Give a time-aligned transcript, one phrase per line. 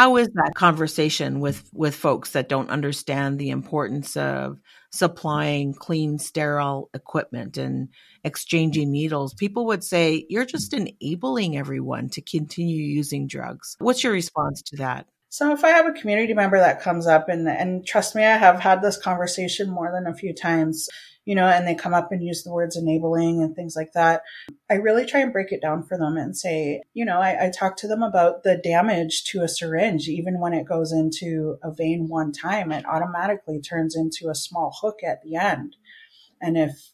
[0.00, 4.58] How is that conversation with with folks that don't understand the importance of
[4.90, 7.90] supplying clean, sterile equipment and
[8.24, 8.92] exchanging mm-hmm.
[8.92, 9.34] needles?
[9.34, 13.76] People would say you're just enabling everyone to continue using drugs.
[13.78, 15.06] What's your response to that?
[15.28, 18.38] So if I have a community member that comes up and and trust me, I
[18.38, 20.88] have had this conversation more than a few times,
[21.24, 24.22] you know, and they come up and use the words enabling and things like that.
[24.70, 27.50] I really try and break it down for them and say, you know, I, I
[27.50, 31.72] talk to them about the damage to a syringe, even when it goes into a
[31.72, 35.76] vein one time, it automatically turns into a small hook at the end.
[36.40, 36.92] And if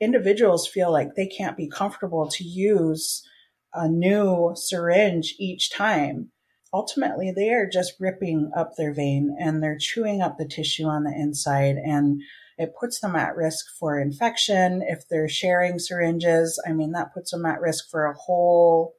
[0.00, 3.26] individuals feel like they can't be comfortable to use
[3.72, 6.30] a new syringe each time,
[6.72, 11.04] ultimately they are just ripping up their vein and they're chewing up the tissue on
[11.04, 12.22] the inside and
[12.58, 14.82] it puts them at risk for infection.
[14.86, 18.94] If they're sharing syringes, I mean, that puts them at risk for a whole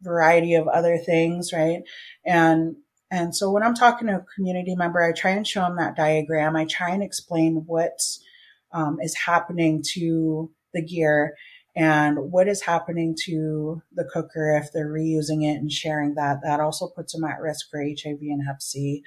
[0.00, 1.82] variety of other things, right?
[2.24, 2.76] And
[3.10, 5.96] and so when I'm talking to a community member, I try and show them that
[5.96, 6.56] diagram.
[6.56, 8.00] I try and explain what
[8.72, 11.34] um, is happening to the gear
[11.76, 16.38] and what is happening to the cooker if they're reusing it and sharing that.
[16.42, 19.02] That also puts them at risk for HIV and Hep C.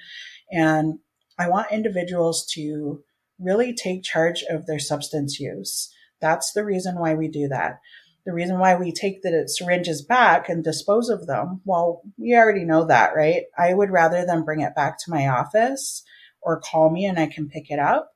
[0.50, 1.00] And
[1.38, 3.02] I want individuals to
[3.40, 5.92] really take charge of their substance use.
[6.20, 7.80] That's the reason why we do that.
[8.26, 12.64] The reason why we take the syringes back and dispose of them, well, we already
[12.64, 13.44] know that, right?
[13.58, 16.02] I would rather them bring it back to my office
[16.42, 18.10] or call me and I can pick it up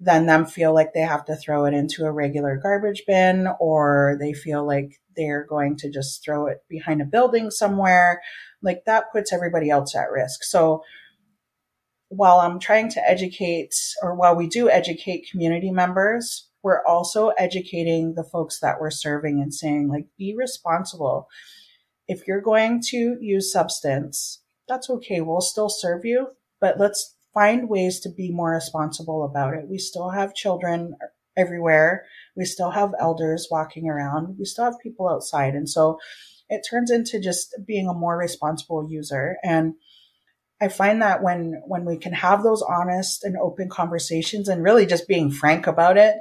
[0.00, 4.16] than them feel like they have to throw it into a regular garbage bin or
[4.18, 8.20] they feel like they're going to just throw it behind a building somewhere.
[8.62, 10.42] Like that puts everybody else at risk.
[10.42, 10.82] So
[12.14, 18.14] while I'm trying to educate or while we do educate community members, we're also educating
[18.14, 21.28] the folks that we're serving and saying like be responsible.
[22.06, 25.22] If you're going to use substance, that's okay.
[25.22, 26.28] We'll still serve you,
[26.60, 29.66] but let's find ways to be more responsible about it.
[29.66, 30.94] We still have children
[31.34, 32.04] everywhere.
[32.36, 34.36] We still have elders walking around.
[34.38, 35.54] We still have people outside.
[35.54, 35.98] And so
[36.50, 39.38] it turns into just being a more responsible user.
[39.42, 39.76] And
[40.62, 44.86] I find that when, when we can have those honest and open conversations and really
[44.86, 46.16] just being frank about it,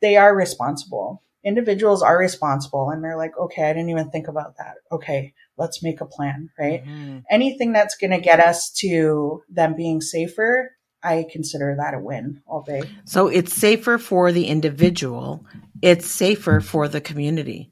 [0.00, 1.22] they are responsible.
[1.44, 4.74] Individuals are responsible and they're like, okay, I didn't even think about that.
[4.92, 6.84] Okay let's make a plan, right?
[6.84, 7.18] Mm-hmm.
[7.30, 10.70] Anything that's going to get us to them being safer,
[11.02, 12.82] I consider that a win all day.
[13.04, 15.44] So it's safer for the individual,
[15.82, 17.70] it's safer for the community.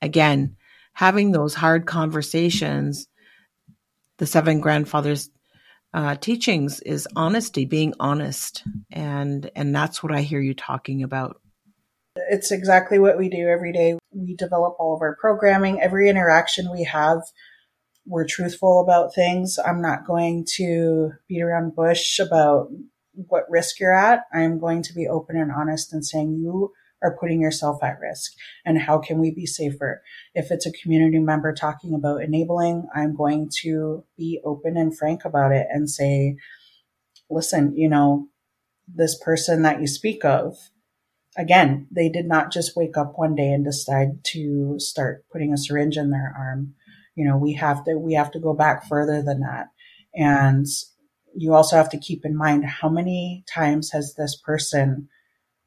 [0.00, 0.56] Again,
[0.92, 3.08] having those hard conversations,
[4.18, 5.30] the seven grandfathers
[5.94, 11.40] uh, teachings is honesty, being honest, and and that's what I hear you talking about.
[12.16, 13.98] It's exactly what we do every day.
[14.12, 15.80] We develop all of our programming.
[15.80, 17.22] Every interaction we have,
[18.06, 19.56] we're truthful about things.
[19.64, 22.68] I'm not going to beat around bush about
[23.14, 24.24] what risk you're at.
[24.32, 26.72] I'm going to be open and honest and saying you
[27.04, 28.32] are putting yourself at risk
[28.64, 30.02] and how can we be safer?
[30.34, 35.24] If it's a community member talking about enabling, I'm going to be open and frank
[35.24, 36.36] about it and say,
[37.30, 38.28] listen, you know,
[38.88, 40.56] this person that you speak of,
[41.36, 45.58] again, they did not just wake up one day and decide to start putting a
[45.58, 46.74] syringe in their arm.
[47.14, 49.68] You know, we have to, we have to go back further than that.
[50.14, 50.66] And
[51.36, 55.08] you also have to keep in mind how many times has this person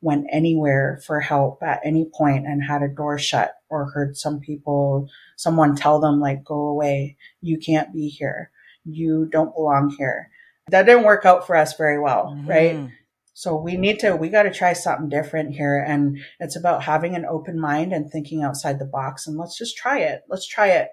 [0.02, 4.40] went anywhere for help at any point and had a door shut or heard some
[4.40, 7.18] people, someone tell them like, go away.
[7.41, 8.52] You can't be here.
[8.86, 10.30] You don't belong here.
[10.69, 12.47] That didn't work out for us very well, mm-hmm.
[12.47, 12.90] right?
[13.34, 15.78] So we need to, we got to try something different here.
[15.78, 19.78] And it's about having an open mind and thinking outside the box and let's just
[19.78, 20.24] try it.
[20.28, 20.90] Let's try it.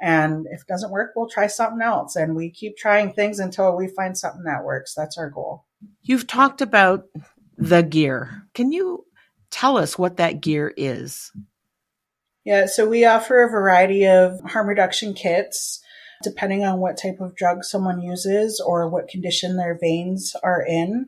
[0.00, 2.16] And if it doesn't work, we'll try something else.
[2.16, 4.92] And we keep trying things until we find something that works.
[4.94, 5.64] That's our goal.
[6.02, 7.04] You've talked about
[7.56, 8.46] the gear.
[8.54, 9.04] Can you
[9.50, 11.32] tell us what that gear is?
[12.44, 15.80] Yeah, so we offer a variety of harm reduction kits
[16.22, 21.06] depending on what type of drug someone uses or what condition their veins are in.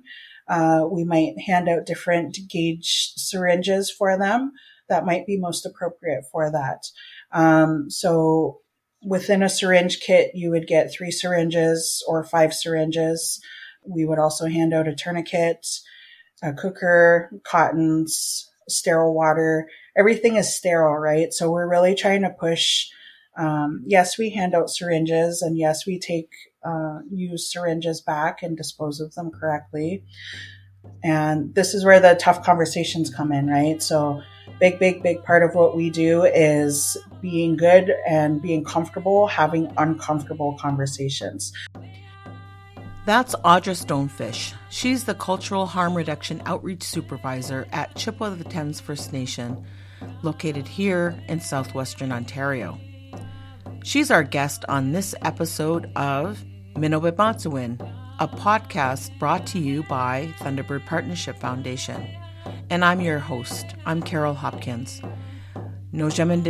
[0.49, 4.53] Uh, we might hand out different gauge syringes for them
[4.89, 6.87] that might be most appropriate for that.
[7.33, 8.61] Um, so
[9.03, 13.41] within a syringe kit, you would get three syringes or five syringes.
[13.85, 15.67] We would also hand out a tourniquet,
[16.43, 19.69] a cooker, cottons, sterile water.
[19.97, 21.33] Everything is sterile, right?
[21.33, 22.87] So we're really trying to push.
[23.39, 26.31] Um, yes, we hand out syringes and yes, we take
[26.65, 30.05] uh, use syringes back and dispose of them correctly.
[31.05, 33.83] And this is where the tough conversations come in, right?
[33.83, 34.23] So
[34.59, 39.71] big, big, big part of what we do is being good and being comfortable having
[39.77, 41.53] uncomfortable conversations.
[43.07, 44.53] That's Audra Stonefish.
[44.69, 49.65] She's the Cultural Harm Reduction Outreach Supervisor at Chippewa of the Thames First Nation,
[50.23, 52.81] located here in southwestern Ontario.
[53.85, 56.45] She's our guest on this episode of
[56.77, 57.81] Mino Bimaadiziwin,
[58.19, 62.09] a podcast brought to you by Thunderbird Partnership Foundation.
[62.71, 63.67] And I'm your host.
[63.87, 65.01] I'm Carol Hopkins.
[65.95, 66.43] Nojem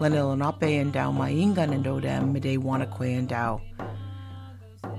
[0.00, 3.60] Lenilanape and Dow Maingan and Odem, Mide Wanakwe and Dow.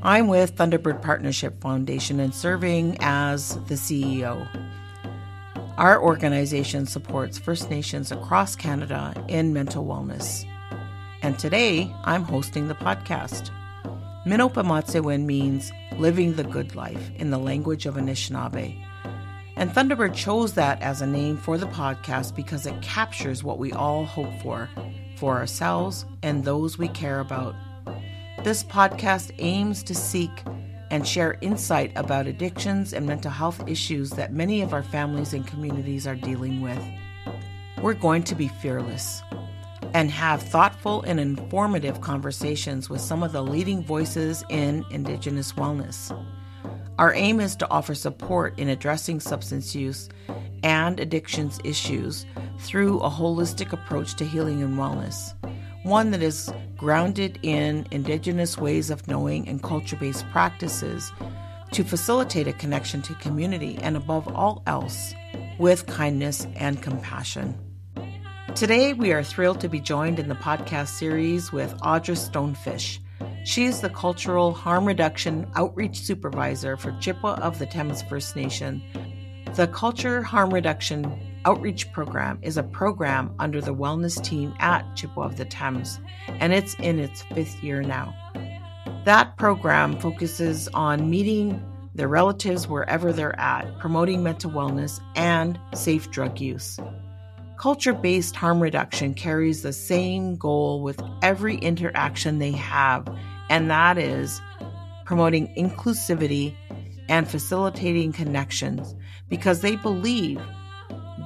[0.04, 4.48] I'm with Thunderbird Partnership Foundation and serving as the CEO.
[5.78, 10.46] Our organization supports First Nations across Canada in mental wellness.
[11.22, 13.50] And today I'm hosting the podcast.
[14.26, 18.78] Mino Bimaadiziwin means living the good life in the language of Anishinaabe.
[19.56, 23.72] And Thunderbird chose that as a name for the podcast because it captures what we
[23.72, 24.70] all hope for,
[25.16, 27.56] for ourselves and those we care about.
[28.44, 30.30] This podcast aims to seek
[30.92, 35.48] and share insight about addictions and mental health issues that many of our families and
[35.48, 36.84] communities are dealing with.
[37.82, 39.22] We're going to be fearless
[39.94, 46.12] and have thoughtful and informative conversations with some of the leading voices in Indigenous wellness.
[47.00, 50.10] Our aim is to offer support in addressing substance use
[50.64, 52.26] and addictions issues
[52.60, 55.34] through a holistic approach to healing and wellness,
[55.84, 61.12] one that is grounded in Indigenous ways of knowing and culture based practices
[61.72, 65.14] to facilitate a connection to community and, above all else,
[65.60, 67.58] with kindness and compassion.
[68.56, 73.00] Today, we are thrilled to be joined in the podcast series with Audra Stonefish
[73.46, 78.82] she is the Cultural Harm Reduction Outreach Supervisor for Chippewa of the Thames First Nation.
[79.56, 81.12] The Culture Harm Reduction
[81.46, 86.54] Outreach Program is a program under the wellness team at Chippewa of the Thames, and
[86.54, 88.16] it's in its fifth year now.
[89.06, 91.62] That program focuses on meeting
[91.96, 96.80] their relatives wherever they're at, promoting mental wellness and safe drug use.
[97.58, 103.08] Culture based harm reduction carries the same goal with every interaction they have
[103.50, 104.42] and that is
[105.06, 106.56] promoting inclusivity
[107.10, 108.96] and facilitating connections
[109.30, 110.42] because they believe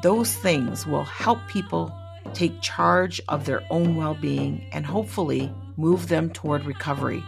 [0.01, 1.93] those things will help people
[2.33, 7.23] take charge of their own well being and hopefully move them toward recovery.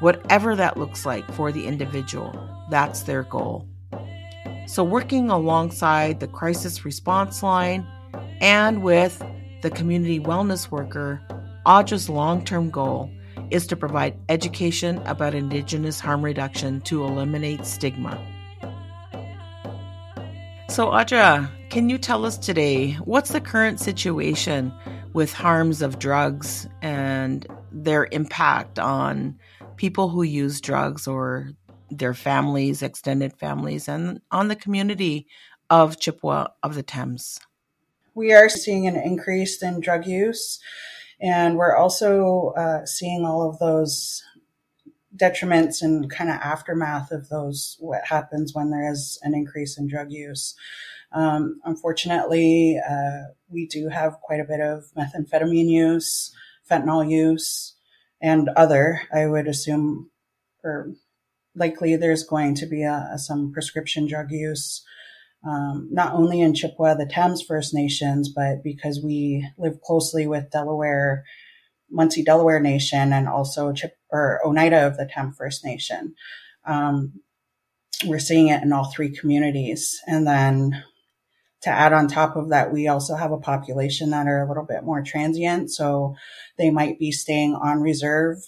[0.00, 2.32] Whatever that looks like for the individual,
[2.70, 3.68] that's their goal.
[4.66, 7.86] So, working alongside the crisis response line
[8.40, 9.22] and with
[9.62, 11.20] the community wellness worker,
[11.66, 13.10] Audra's long term goal
[13.50, 18.18] is to provide education about Indigenous harm reduction to eliminate stigma.
[20.70, 24.72] So, Audra, can you tell us today what's the current situation
[25.14, 29.38] with harms of drugs and their impact on
[29.76, 31.52] people who use drugs or
[31.90, 35.26] their families, extended families, and on the community
[35.70, 37.40] of Chippewa of the Thames?
[38.14, 40.60] We are seeing an increase in drug use
[41.20, 44.22] and we're also uh, seeing all of those
[45.16, 49.88] detriments and kind of aftermath of those, what happens when there is an increase in
[49.88, 50.54] drug use.
[51.12, 56.34] Um, unfortunately, uh, we do have quite a bit of methamphetamine use,
[56.70, 57.74] fentanyl use,
[58.20, 60.10] and other, I would assume,
[60.62, 60.92] or
[61.54, 64.84] likely there's going to be a, a, some prescription drug use
[65.46, 70.50] um, not only in Chippewa, the Thames First Nations, but because we live closely with
[70.50, 71.24] Delaware,
[71.94, 76.14] Munsee Delaware Nation, and also Chip or Oneida of the Thames First Nation.
[76.64, 77.20] Um,
[78.04, 80.00] we're seeing it in all three communities.
[80.06, 80.84] And then
[81.62, 84.64] to add on top of that, we also have a population that are a little
[84.64, 85.70] bit more transient.
[85.70, 86.14] So
[86.56, 88.38] they might be staying on reserve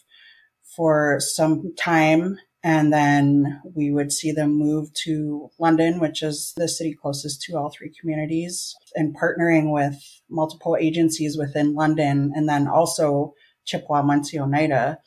[0.77, 6.69] for some time and then we would see them move to London, which is the
[6.69, 9.97] city closest to all three communities, and partnering with
[10.29, 14.99] multiple agencies within London and then also Chippewa, Munsee, Oneida.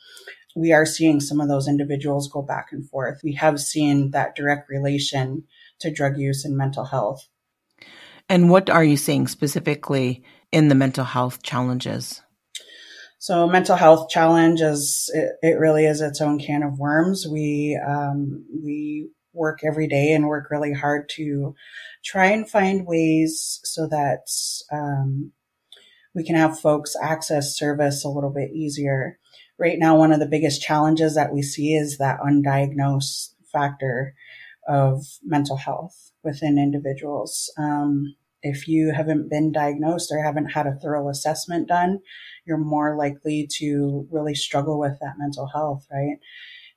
[0.55, 3.22] We are seeing some of those individuals go back and forth.
[3.24, 5.43] We have seen that direct relation
[5.79, 7.27] to drug use and mental health.
[8.29, 12.22] And what are you seeing specifically in the mental health challenges?
[13.19, 17.25] So mental health challenge is it, it really is its own can of worms.
[17.25, 21.55] We um, we work every day and work really hard to
[22.03, 24.27] try and find ways so that
[24.72, 25.31] um,
[26.13, 29.19] we can have folks access service a little bit easier.
[29.60, 34.15] Right now, one of the biggest challenges that we see is that undiagnosed factor
[34.67, 37.51] of mental health within individuals.
[37.57, 42.00] Um, if you haven't been diagnosed or haven't had a thorough assessment done,
[42.45, 46.17] you're more likely to really struggle with that mental health, right?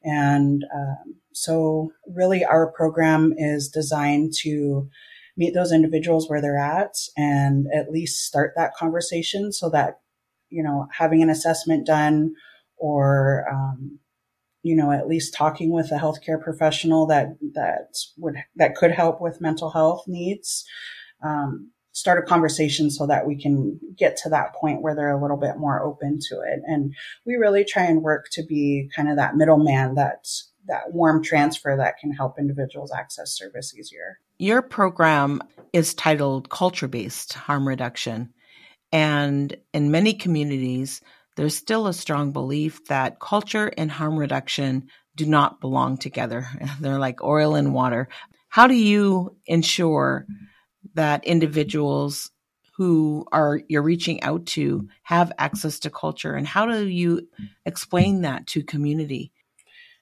[0.04, 4.88] And um, so, really, our program is designed to
[5.36, 10.00] meet those individuals where they're at and at least start that conversation so that,
[10.48, 12.34] you know, having an assessment done
[12.76, 13.98] or, um,
[14.62, 19.20] you know, at least talking with a healthcare professional that, that would, that could help
[19.20, 20.64] with mental health needs.
[21.22, 25.20] Um, start a conversation so that we can get to that point where they're a
[25.20, 26.60] little bit more open to it.
[26.66, 30.26] And we really try and work to be kind of that middleman that
[30.68, 34.18] that warm transfer that can help individuals access service easier.
[34.38, 35.40] Your program
[35.72, 38.34] is titled Culture Based Harm Reduction.
[38.92, 41.00] And in many communities,
[41.36, 46.46] there's still a strong belief that culture and harm reduction do not belong together.
[46.80, 48.08] They're like oil and water.
[48.48, 50.26] How do you ensure
[50.94, 52.30] that individuals
[52.76, 57.26] who are you're reaching out to have access to culture and how do you
[57.64, 59.32] explain that to community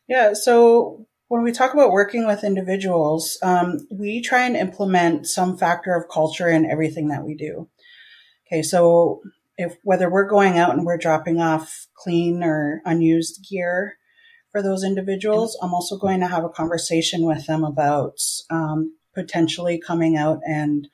[0.09, 5.57] yeah so when we talk about working with individuals um, we try and implement some
[5.57, 7.69] factor of culture in everything that we do
[8.47, 9.23] okay so
[9.57, 13.97] if whether we're going out and we're dropping off clean or unused gear
[14.53, 18.19] for those individuals i'm also going to have a conversation with them about
[18.51, 20.89] um, potentially coming out and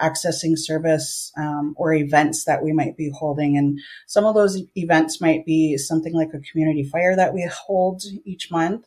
[0.00, 3.56] accessing service um, or events that we might be holding.
[3.56, 8.02] And some of those events might be something like a community fire that we hold
[8.24, 8.86] each month.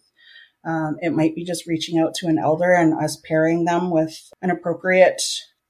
[0.66, 4.32] Um, it might be just reaching out to an elder and us pairing them with
[4.42, 5.22] an appropriate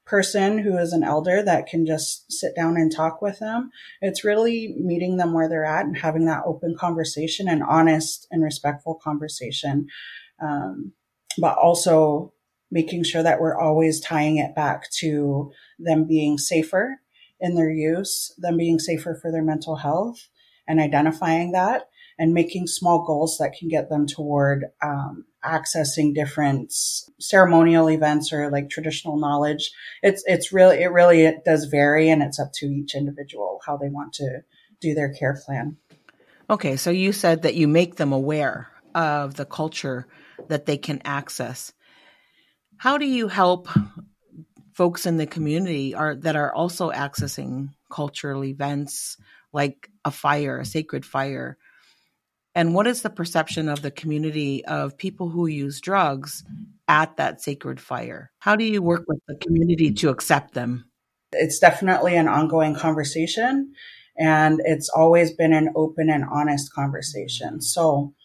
[0.08, 3.70] person who is an elder that can just sit down and talk with them.
[4.02, 8.42] It's really meeting them where they're at and having that open conversation and honest and
[8.42, 9.88] respectful conversation.
[10.42, 10.94] Um,
[11.38, 12.34] but also
[12.72, 17.00] making sure that we're always tying it back to them being safer
[17.40, 20.30] in their use, them being safer for their mental health,
[20.68, 26.74] and identifying that and making small goals that can get them toward um, accessing different
[27.20, 29.72] ceremonial events or like traditional knowledge.
[30.02, 33.78] It's it's really it really it does vary, and it's up to each individual how
[33.78, 34.42] they want to
[34.82, 35.78] do their care plan.
[36.50, 40.08] Okay, so you said that you make them aware of the culture
[40.48, 41.74] that they can access.
[42.78, 43.68] How do you help
[44.74, 49.18] folks in the community are that are also accessing cultural events
[49.52, 51.58] like a fire, a sacred fire?
[52.58, 56.44] And what is the perception of the community of people who use drugs
[56.88, 58.32] at that sacred fire?
[58.40, 60.90] How do you work with the community to accept them?
[61.34, 63.74] It's definitely an ongoing conversation,
[64.18, 67.62] and it's always been an open and honest conversation.
[67.62, 68.16] So,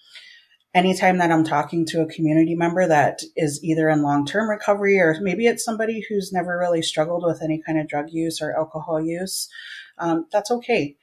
[0.75, 4.99] anytime that I'm talking to a community member that is either in long term recovery
[4.99, 8.57] or maybe it's somebody who's never really struggled with any kind of drug use or
[8.57, 9.51] alcohol use,
[9.99, 10.97] um, that's okay.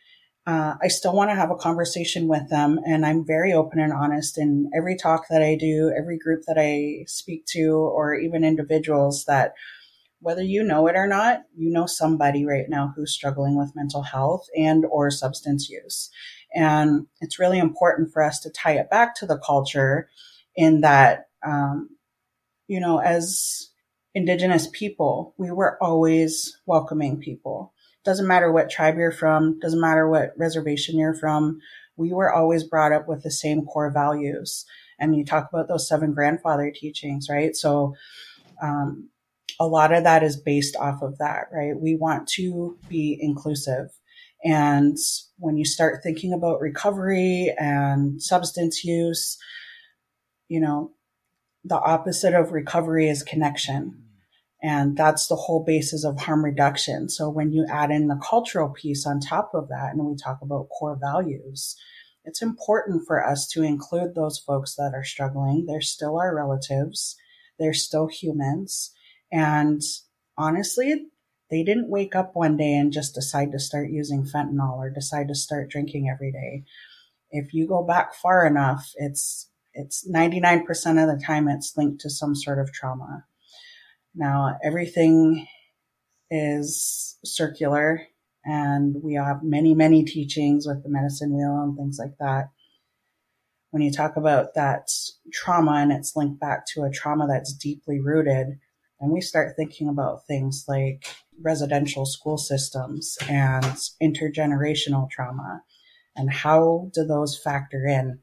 [0.49, 3.93] Uh, I still want to have a conversation with them, and I'm very open and
[3.93, 8.43] honest in every talk that I do, every group that I speak to, or even
[8.43, 9.53] individuals that
[10.21, 14.01] whether you know it or not, you know somebody right now who's struggling with mental
[14.01, 16.09] health and or substance use.
[16.55, 20.09] And it's really important for us to tie it back to the culture
[20.55, 21.89] in that, um,
[22.67, 23.69] you know, as
[24.15, 27.71] Indigenous people, we were always welcoming people.
[28.09, 31.59] Doesn't matter what tribe you're from, doesn't matter what reservation you're from,
[31.95, 34.65] we were always brought up with the same core values.
[34.99, 37.55] And you talk about those seven grandfather teachings, right?
[37.55, 37.93] So,
[38.63, 39.09] um,
[39.59, 41.79] a lot of that is based off of that, right?
[41.79, 43.91] We want to be inclusive.
[44.43, 44.97] And
[45.37, 49.37] when you start thinking about recovery and substance use,
[50.47, 50.93] you know,
[51.63, 54.08] the opposite of recovery is connection.
[54.61, 57.07] And that's the whole basis of harm reduction.
[57.07, 60.39] So when you add in the cultural piece on top of that, and we talk
[60.41, 61.77] about core values,
[62.25, 65.65] it's important for us to include those folks that are struggling.
[65.65, 67.15] They're still our relatives.
[67.57, 68.91] They're still humans.
[69.31, 69.81] And
[70.37, 71.07] honestly,
[71.49, 75.29] they didn't wake up one day and just decide to start using fentanyl or decide
[75.29, 76.63] to start drinking every day.
[77.31, 82.09] If you go back far enough, it's it's 99% of the time it's linked to
[82.09, 83.25] some sort of trauma.
[84.19, 85.47] Now, everything
[86.29, 88.01] is circular
[88.43, 92.49] and we have many, many teachings with the medicine wheel and things like that.
[93.71, 94.89] When you talk about that
[95.31, 98.59] trauma and it's linked back to a trauma that's deeply rooted,
[98.99, 101.05] and we start thinking about things like
[101.41, 103.63] residential school systems and
[104.03, 105.63] intergenerational trauma
[106.17, 108.19] and how do those factor in.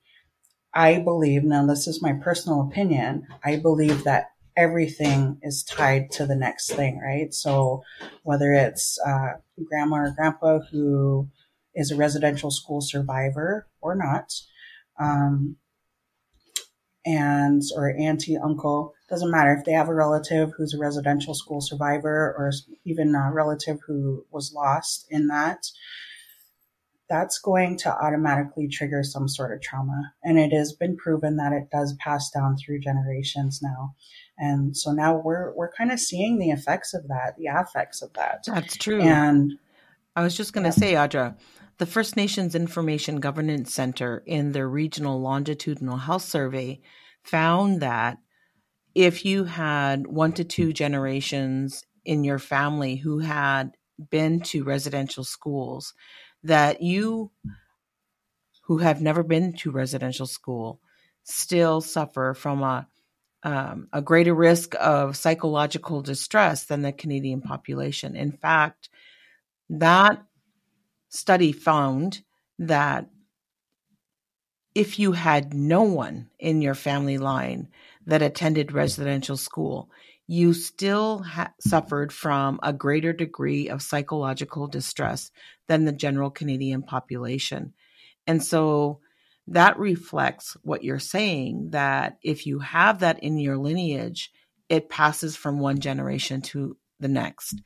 [0.75, 6.27] I believe, now this is my personal opinion, I believe that everything is tied to
[6.27, 7.33] the next thing, right?
[7.35, 7.83] So
[8.23, 9.35] whether it's uh,
[9.65, 11.29] grandma or grandpa who
[11.75, 14.33] is a residential school survivor or not,
[14.99, 15.57] um,
[17.05, 21.61] and or auntie, uncle, doesn't matter if they have a relative who's a residential school
[21.61, 22.51] survivor or
[22.85, 25.67] even a relative who was lost in that
[27.09, 30.13] that's going to automatically trigger some sort of trauma.
[30.25, 33.95] And it has been proven that it does pass down through generations now.
[34.39, 38.13] And so now we're we're kind of seeing the effects of that, the effects of
[38.15, 38.45] that.
[38.47, 39.01] That's true.
[39.01, 39.55] And
[40.15, 40.89] I was just going to yeah.
[40.89, 41.39] say, Audra,
[41.79, 46.81] the First Nations Information Governance Center in their regional longitudinal health survey
[47.23, 48.19] found that
[48.95, 53.73] if you had one to two generations in your family who had
[54.11, 55.93] been to residential schools,
[56.43, 57.31] that you
[58.65, 60.81] who have never been to residential school
[61.25, 62.87] still suffer from a
[63.47, 68.17] um, a greater risk of psychological distress than the Canadian population.
[68.17, 68.89] In fact,
[69.71, 70.21] that
[71.11, 72.23] study found
[72.59, 73.09] that
[74.75, 77.69] if you had no one in your family line
[78.05, 79.91] that attended residential school,
[80.27, 85.31] you still ha- suffered from a greater degree of psychological distress
[85.69, 87.75] than the general Canadian population.
[88.27, 88.99] And so
[89.49, 94.33] that reflects what you're saying that if you have that in your lineage,
[94.69, 97.61] it passes from one generation to the next.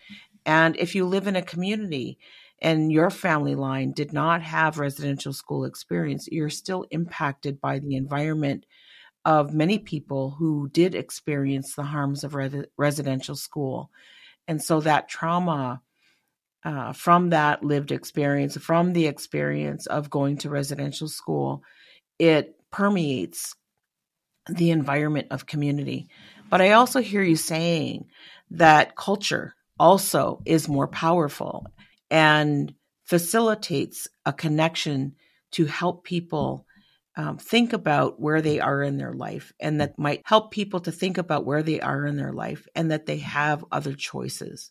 [0.45, 2.19] And if you live in a community
[2.61, 7.97] and your family line did not have residential school experience, you're still impacted by the
[7.97, 8.67] environment
[9.25, 13.91] of many people who did experience the harms of re- residential school.
[14.49, 15.83] And so that trauma
[16.65, 21.63] uh, from that lived experience, from the experience of going to residential school,
[22.19, 23.55] it permeates
[24.49, 26.09] the environment of community.
[26.51, 28.07] But I also hear you saying
[28.51, 31.67] that culture also is more powerful
[32.11, 32.75] and
[33.05, 35.15] facilitates a connection
[35.53, 36.67] to help people
[37.17, 40.93] um, think about where they are in their life and that might help people to
[40.93, 44.71] think about where they are in their life and that they have other choices.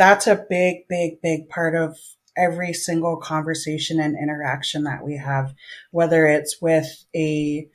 [0.00, 1.94] That's a big, big, big part of
[2.34, 5.52] every single conversation and interaction that we have,
[5.90, 7.68] whether it's with a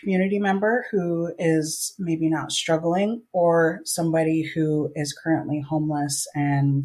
[0.00, 6.84] community member who is maybe not struggling or somebody who is currently homeless and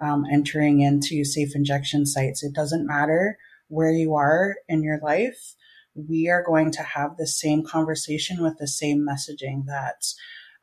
[0.00, 2.42] um, entering into safe injection sites.
[2.42, 3.38] It doesn't matter
[3.68, 5.54] where you are in your life,
[5.94, 10.04] we are going to have the same conversation with the same messaging that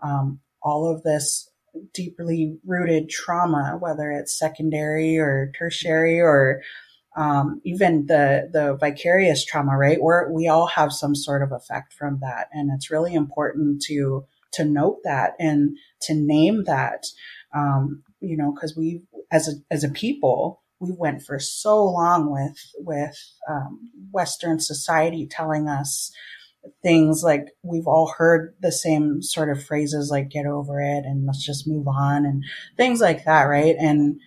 [0.01, 1.46] um, all of this
[1.93, 6.61] deeply rooted trauma, whether it's secondary or tertiary or
[7.15, 10.01] um, even the the vicarious trauma, right?
[10.01, 14.25] Where we all have some sort of effect from that, and it's really important to
[14.53, 17.05] to note that and to name that,
[17.53, 22.31] um, you know, because we as a as a people we went for so long
[22.31, 23.17] with with
[23.49, 26.11] um, Western society telling us
[26.81, 31.25] things like we've all heard the same sort of phrases like "get over it" and
[31.25, 32.43] "let's just move on" and
[32.75, 33.75] things like that, right?
[33.79, 34.19] And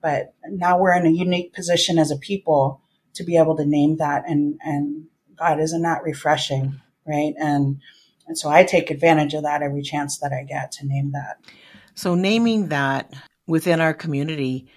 [0.00, 2.80] but now we're in a unique position as a people
[3.14, 5.06] to be able to name that and and
[5.36, 7.34] God, isn't that refreshing, right?
[7.38, 7.80] And
[8.26, 11.38] and so I take advantage of that every chance that I get to name that.
[11.94, 13.12] So naming that
[13.46, 14.68] within our community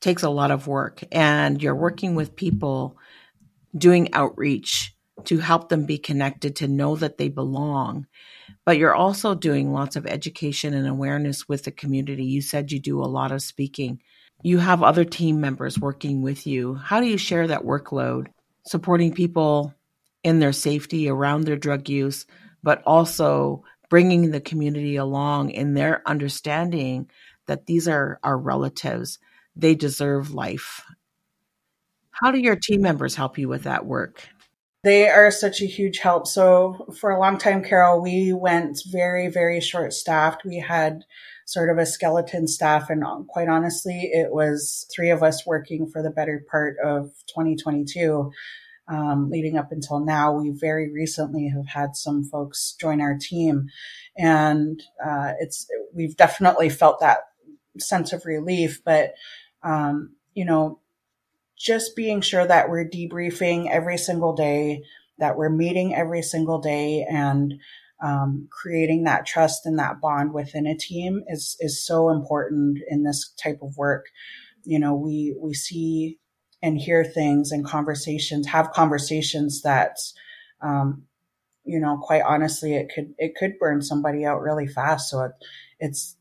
[0.00, 2.96] takes a lot of work and you're working with people
[3.76, 4.93] doing outreach
[5.24, 8.06] to help them be connected to know that they belong.
[8.64, 12.24] But you're also doing lots of education and awareness with the community.
[12.24, 14.00] You said you do a lot of speaking.
[14.42, 16.74] You have other team members working with you.
[16.74, 18.28] How do you share that workload
[18.66, 19.74] supporting people
[20.22, 22.26] in their safety around their drug use
[22.64, 27.08] but also bringing the community along in their understanding
[27.46, 29.18] that these are our relatives.
[29.54, 30.80] They deserve life.
[32.10, 34.26] How do your team members help you with that work?
[34.84, 36.26] They are such a huge help.
[36.26, 40.44] So for a long time, Carol, we went very, very short staffed.
[40.44, 41.04] We had
[41.46, 42.90] sort of a skeleton staff.
[42.90, 48.30] And quite honestly, it was three of us working for the better part of 2022.
[48.86, 53.68] Um, leading up until now, we very recently have had some folks join our team,
[54.18, 57.20] and uh, it's we've definitely felt that
[57.78, 58.82] sense of relief.
[58.84, 59.14] But
[59.62, 60.80] um, you know,
[61.56, 64.82] just being sure that we're debriefing every single day,
[65.18, 67.54] that we're meeting every single day, and
[68.02, 73.04] um, creating that trust and that bond within a team is is so important in
[73.04, 74.06] this type of work.
[74.64, 76.18] You know, we we see
[76.62, 79.96] and hear things and conversations, have conversations that
[80.62, 81.04] um,
[81.64, 85.10] you know, quite honestly, it could, it could burn somebody out really fast.
[85.10, 85.32] So it,
[85.80, 86.16] it's,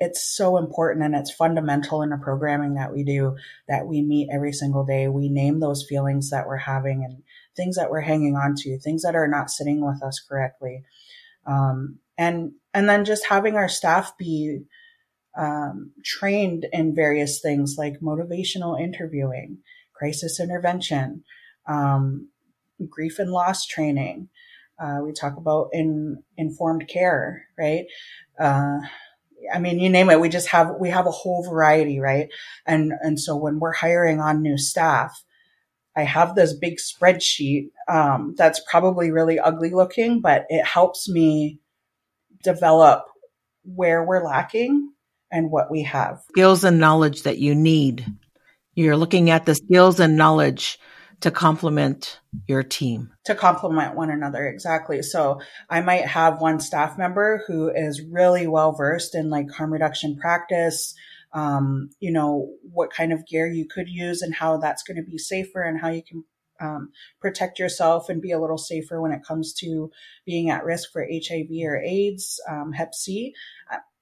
[0.00, 3.36] it's so important and it's fundamental in the programming that we do
[3.68, 5.08] that we meet every single day.
[5.08, 7.22] We name those feelings that we're having and
[7.56, 10.82] things that we're hanging on to, things that are not sitting with us correctly.
[11.46, 14.60] Um, and, and then just having our staff be,
[15.36, 19.58] um, trained in various things like motivational interviewing,
[19.92, 21.24] crisis intervention,
[21.66, 22.28] um,
[22.88, 24.28] grief and loss training.
[24.78, 27.86] Uh, we talk about in informed care, right?
[28.38, 28.78] Uh,
[29.52, 30.20] I mean, you name it.
[30.20, 32.28] We just have we have a whole variety, right?
[32.66, 35.22] And and so when we're hiring on new staff,
[35.96, 41.60] I have this big spreadsheet um, that's probably really ugly looking, but it helps me
[42.42, 43.04] develop
[43.64, 44.92] where we're lacking
[45.30, 46.20] and what we have.
[46.30, 48.06] Skills and knowledge that you need.
[48.74, 50.78] You're looking at the skills and knowledge
[51.20, 53.12] to complement your team.
[53.24, 55.02] To complement one another, exactly.
[55.02, 59.72] So I might have one staff member who is really well versed in like harm
[59.72, 60.94] reduction practice,
[61.32, 65.02] um, you know, what kind of gear you could use and how that's going to
[65.02, 66.24] be safer and how you can
[66.60, 69.90] um, protect yourself and be a little safer when it comes to
[70.24, 73.34] being at risk for HIV or AIDS, um, Hep C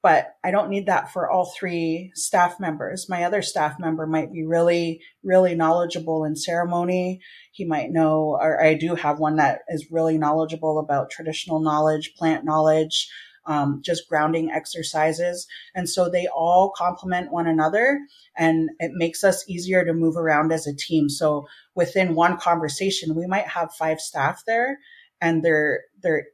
[0.02, 3.08] but I don't need that for all three staff members.
[3.08, 7.20] My other staff member might be really, really knowledgeable in ceremony.
[7.52, 12.14] He might know, or I do have one that is really knowledgeable about traditional knowledge,
[12.16, 13.08] plant knowledge,
[13.46, 15.46] um, just grounding exercises.
[15.74, 18.00] And so they all complement one another
[18.36, 21.08] and it makes us easier to move around as a team.
[21.08, 24.78] So within one conversation, we might have five staff there
[25.20, 26.26] and they're, they're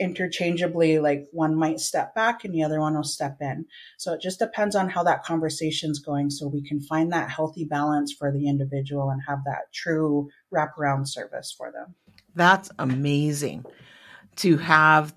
[0.00, 3.64] interchangeably like one might step back and the other one will step in.
[3.96, 7.64] So it just depends on how that conversation's going so we can find that healthy
[7.64, 11.94] balance for the individual and have that true wraparound service for them.
[12.34, 13.64] That's amazing
[14.36, 15.14] to have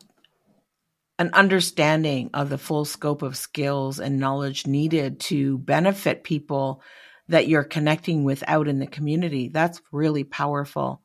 [1.19, 6.83] an understanding of the full scope of skills and knowledge needed to benefit people
[7.29, 9.49] that you're connecting with out in the community.
[9.49, 11.01] That's really powerful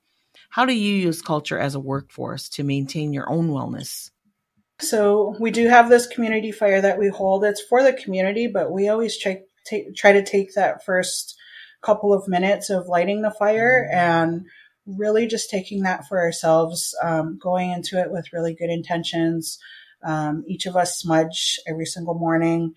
[0.52, 4.10] how do you use culture as a workforce to maintain your own wellness?
[4.80, 7.42] So we do have this community fire that we hold.
[7.42, 11.36] It's for the community, but we always try, take, try to take that first
[11.80, 14.44] couple of minutes of lighting the fire and
[14.84, 19.58] really just taking that for ourselves, um, going into it with really good intentions.
[20.04, 22.74] Um, each of us smudge every single morning.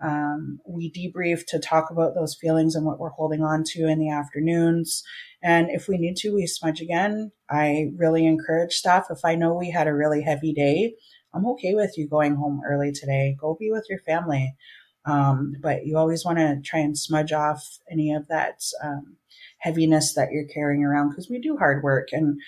[0.00, 3.98] Um, we debrief to talk about those feelings and what we're holding on to in
[3.98, 5.02] the afternoons.
[5.46, 7.30] And if we need to, we smudge again.
[7.48, 9.06] I really encourage staff.
[9.10, 10.94] If I know we had a really heavy day,
[11.32, 13.36] I'm okay with you going home early today.
[13.40, 14.56] Go be with your family.
[15.04, 19.18] Um, but you always want to try and smudge off any of that um,
[19.58, 22.08] heaviness that you're carrying around because we do hard work.
[22.10, 22.40] And,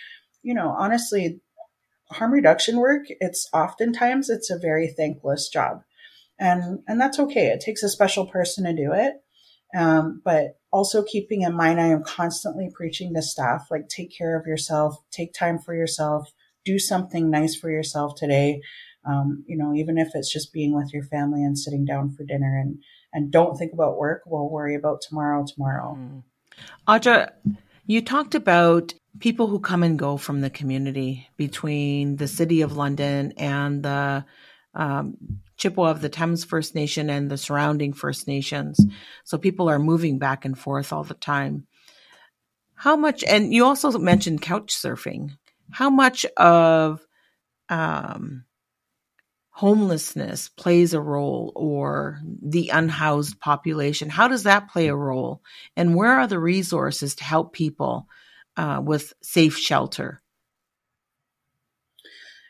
[0.42, 1.40] you know, honestly,
[2.11, 5.82] harm reduction work, it's oftentimes it's a very thankless job.
[6.37, 7.46] And, and that's okay.
[7.46, 9.14] It takes a special person to do it.
[9.76, 14.38] Um, but also keeping in mind, I am constantly preaching to staff, like take care
[14.38, 16.33] of yourself, take time for yourself,
[16.64, 18.61] do something nice for yourself today.
[19.07, 22.24] Um, you know, even if it's just being with your family and sitting down for
[22.24, 22.78] dinner and,
[23.12, 24.22] and don't think about work.
[24.26, 25.96] We'll worry about tomorrow, tomorrow.
[25.98, 26.22] Mm.
[26.87, 27.31] Audra,
[27.87, 32.76] you talked about people who come and go from the community between the city of
[32.76, 34.24] London and the
[34.78, 35.16] um,
[35.56, 38.80] Chippewa of the Thames First Nation and the surrounding First Nations.
[39.24, 41.66] So people are moving back and forth all the time.
[42.74, 45.32] How much, and you also mentioned couch surfing.
[45.72, 47.04] How much of
[47.68, 48.44] um,
[49.50, 54.08] homelessness plays a role or the unhoused population?
[54.08, 55.42] How does that play a role?
[55.76, 58.06] And where are the resources to help people
[58.56, 60.22] uh, with safe shelter?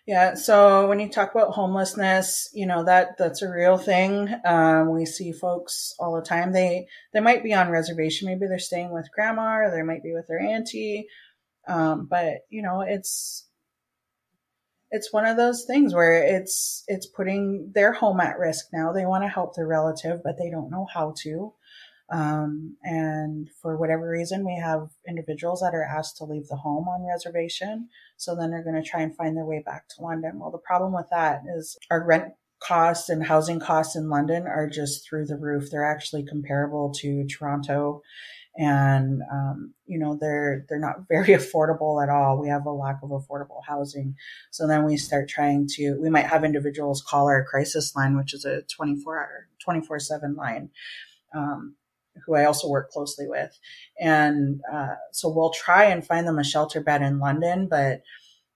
[0.09, 0.37] Yeah.
[0.37, 4.35] So when you talk about homelessness, you know that that's a real thing.
[4.47, 6.51] Um, we see folks all the time.
[6.55, 8.27] They they might be on reservation.
[8.27, 11.09] Maybe they're staying with grandma, or they might be with their auntie.
[11.69, 13.47] Um, but you know, it's
[14.91, 18.93] it's one of those things where it's it's putting their home at risk now.
[18.95, 21.53] They want to help their relative, but they don't know how to.
[22.11, 26.89] Um, and for whatever reason, we have individuals that are asked to leave the home
[26.89, 27.89] on reservation.
[28.17, 30.39] So then they're going to try and find their way back to London.
[30.39, 34.69] Well, the problem with that is our rent costs and housing costs in London are
[34.69, 35.71] just through the roof.
[35.71, 38.03] They're actually comparable to Toronto.
[38.57, 42.39] And, um, you know, they're, they're not very affordable at all.
[42.39, 44.17] We have a lack of affordable housing.
[44.51, 48.35] So then we start trying to, we might have individuals call our crisis line, which
[48.35, 50.71] is a 24 hour, 24 seven line.
[51.35, 51.77] Um,
[52.25, 53.59] who I also work closely with.
[54.01, 58.03] And uh, so we'll try and find them a shelter bed in London, but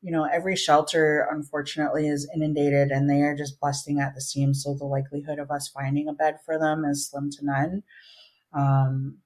[0.03, 4.63] you know, every shelter unfortunately is inundated and they are just busting at the seams.
[4.65, 7.83] So the likelihood of us finding a bed for them is slim to none.
[8.53, 9.19] Um,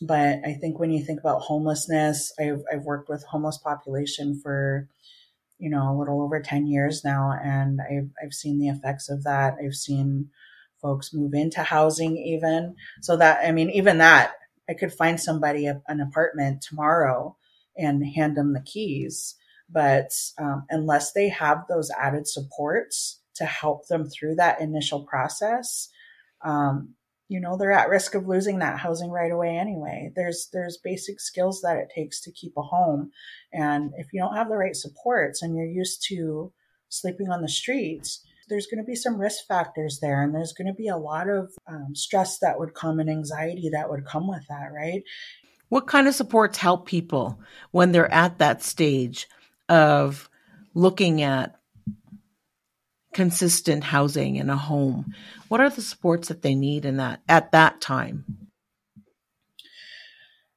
[0.00, 4.88] but I think when you think about homelessness, I've, I've worked with homeless population for,
[5.58, 7.38] you know, a little over 10 years now.
[7.44, 9.56] And I've, I've seen the effects of that.
[9.62, 10.30] I've seen
[10.82, 12.74] folks move into housing even.
[13.00, 14.32] So that, I mean, even that,
[14.68, 17.36] I could find somebody an apartment tomorrow
[17.76, 19.36] and hand them the keys.
[19.70, 25.88] But um, unless they have those added supports to help them through that initial process,
[26.44, 26.94] um,
[27.32, 31.18] you know they're at risk of losing that housing right away anyway there's there's basic
[31.18, 33.10] skills that it takes to keep a home
[33.54, 36.52] and if you don't have the right supports and you're used to
[36.90, 40.68] sleeping on the streets there's going to be some risk factors there and there's going
[40.68, 44.28] to be a lot of um, stress that would come and anxiety that would come
[44.28, 45.02] with that right?
[45.68, 49.26] What kind of supports help people when they're at that stage
[49.68, 50.28] of
[50.74, 51.56] looking at
[53.14, 55.14] consistent housing in a home?
[55.48, 58.42] What are the supports that they need in that at that time?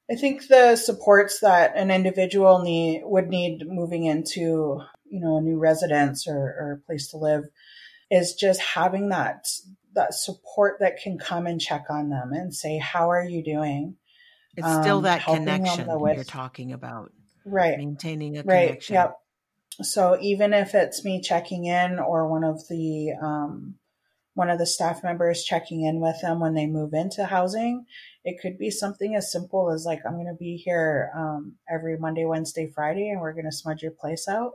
[0.10, 5.42] I think the supports that an individual need would need moving into you know a
[5.42, 7.46] new residence or, or a place to live
[8.16, 9.48] is just having that
[9.94, 13.96] that support that can come and check on them and say how are you doing?
[14.58, 17.12] It's still um, that connection you're talking about.
[17.46, 17.78] Right.
[17.78, 18.94] Maintaining a right, connection.
[18.96, 19.18] Yep.
[19.82, 23.76] So even if it's me checking in or one of the um,
[24.36, 27.86] one of the staff members checking in with them when they move into housing
[28.24, 31.98] it could be something as simple as like i'm going to be here um, every
[31.98, 34.52] monday wednesday friday and we're going to smudge your place out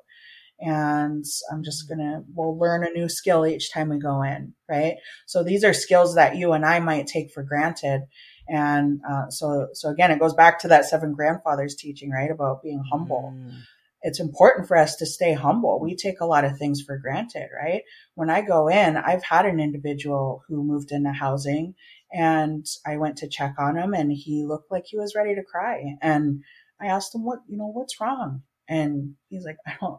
[0.60, 4.96] and i'm just to we'll learn a new skill each time we go in right
[5.26, 8.02] so these are skills that you and i might take for granted
[8.48, 12.62] and uh, so so again it goes back to that seven grandfathers teaching right about
[12.62, 13.54] being humble mm
[14.02, 15.78] it's important for us to stay humble.
[15.80, 17.82] We take a lot of things for granted, right?
[18.14, 21.74] When I go in, I've had an individual who moved into housing
[22.12, 25.44] and I went to check on him and he looked like he was ready to
[25.44, 25.96] cry.
[26.00, 26.42] And
[26.80, 28.42] I asked him, what, you know, what's wrong?
[28.68, 29.98] And he's like, I don't,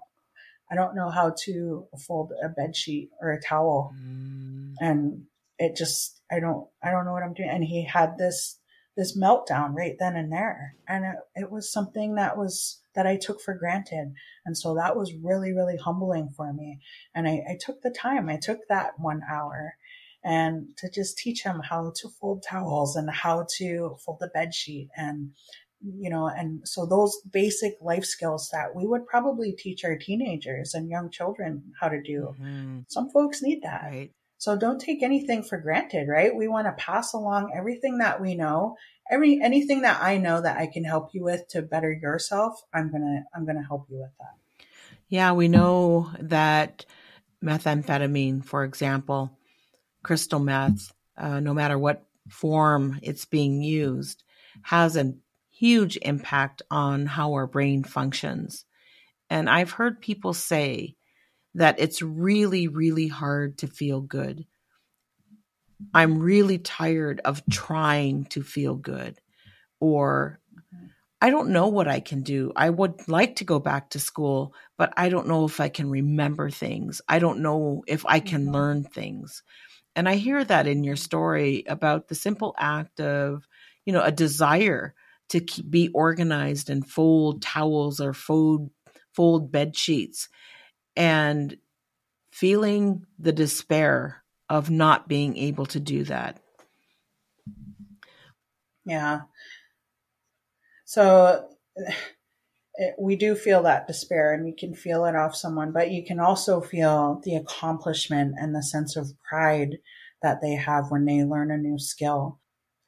[0.72, 3.94] I don't know how to fold a bed sheet or a towel.
[4.00, 4.74] Mm.
[4.80, 5.24] And
[5.60, 7.50] it just, I don't, I don't know what I'm doing.
[7.50, 8.58] And he had this,
[8.96, 10.76] this meltdown right then and there.
[10.88, 14.14] And it, it was something that was, that I took for granted.
[14.46, 16.80] And so that was really, really humbling for me.
[17.14, 19.76] And I, I took the time, I took that one hour
[20.24, 24.54] and to just teach him how to fold towels and how to fold the bed
[24.54, 25.32] sheet and
[25.84, 30.74] you know and so those basic life skills that we would probably teach our teenagers
[30.74, 32.80] and young children how to do mm-hmm.
[32.88, 34.12] some folks need that right.
[34.38, 38.36] so don't take anything for granted right we want to pass along everything that we
[38.36, 38.76] know
[39.12, 42.92] every anything that I know that I can help you with to better yourself, I'm
[42.92, 44.66] gonna I'm gonna help you with that.
[45.10, 46.86] Yeah, we know that
[47.44, 49.38] methamphetamine, for example,
[50.04, 54.24] crystal meth, uh, no matter what form it's being used,
[54.64, 55.14] has a
[55.62, 58.66] huge impact on how our brain functions.
[59.30, 60.96] And I've heard people say
[61.54, 64.48] that it's really, really hard to feel good.
[65.94, 69.20] I'm really tired of trying to feel good
[69.80, 70.40] or
[71.22, 72.52] I don't know what I can do.
[72.56, 75.92] I would like to go back to school, but I don't know if I can
[75.92, 77.04] remember things.
[77.08, 78.54] I don't know if I can mm-hmm.
[78.56, 79.44] learn things.
[79.96, 83.48] And I hear that in your story about the simple act of,
[83.86, 84.96] you know, a desire
[85.32, 88.70] to keep, be organized and fold towels or fold
[89.14, 90.30] fold bed sheets
[90.96, 91.58] and
[92.32, 96.42] feeling the despair of not being able to do that.
[98.86, 99.22] Yeah.
[100.84, 101.48] So
[102.76, 106.04] it, we do feel that despair and we can feel it off someone, but you
[106.04, 109.78] can also feel the accomplishment and the sense of pride
[110.22, 112.41] that they have when they learn a new skill.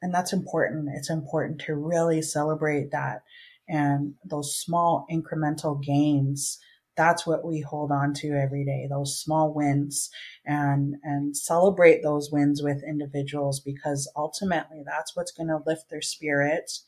[0.04, 0.90] And that's important.
[0.94, 3.22] It's important to really celebrate that.
[3.66, 6.58] And those small incremental gains
[6.96, 10.10] that's what we hold on to every day those small wins.
[10.44, 16.02] And and celebrate those wins with individuals because ultimately that's what's going to lift their
[16.02, 16.84] spirits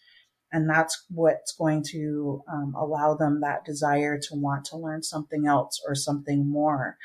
[0.53, 5.47] and that's what's going to um, allow them that desire to want to learn something
[5.47, 6.99] else or something more.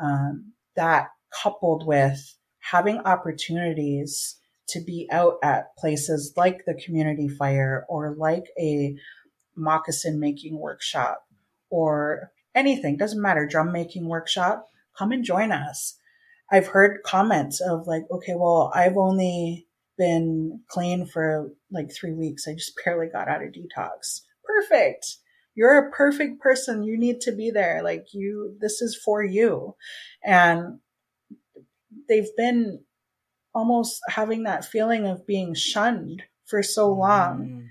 [0.00, 1.08] Um, that
[1.42, 4.36] coupled with having opportunities
[4.68, 8.96] to be out at places like the community fire or like a
[9.56, 11.24] moccasin making workshop
[11.70, 15.98] or anything, doesn't matter, drum making workshop, come and join us.
[16.50, 19.66] I've heard comments of like, okay, well, I've only
[19.98, 22.46] been clean for like three weeks.
[22.46, 24.22] I just barely got out of detox.
[24.44, 25.16] Perfect.
[25.54, 26.84] you're a perfect person.
[26.84, 27.82] You need to be there.
[27.82, 29.74] Like you, this is for you.
[30.24, 30.80] And
[32.08, 32.84] they've been
[33.56, 37.40] almost having that feeling of being shunned for so long.
[37.40, 37.66] Mm.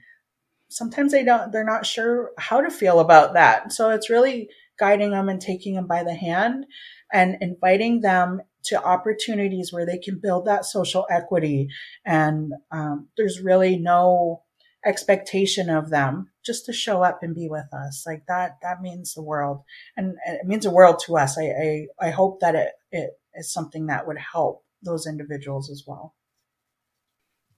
[0.68, 3.72] Sometimes they don't, they're not sure how to feel about that.
[3.72, 6.66] So it's really guiding them and taking them by the hand
[7.14, 11.68] and inviting them to opportunities where they can build that social equity.
[12.04, 14.42] And um, there's really no
[14.84, 18.06] expectation of them just to show up and be with us.
[18.08, 19.62] Like that, that means the world
[19.96, 21.38] and it means the world to us.
[21.38, 25.84] I, I, I hope that it, it is something that would help those individuals as
[25.86, 26.16] well.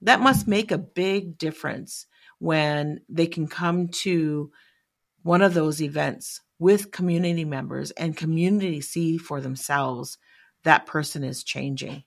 [0.01, 2.05] That must make a big difference
[2.39, 4.51] when they can come to
[5.23, 10.17] one of those events with community members and community see for themselves
[10.63, 12.03] that person is changing.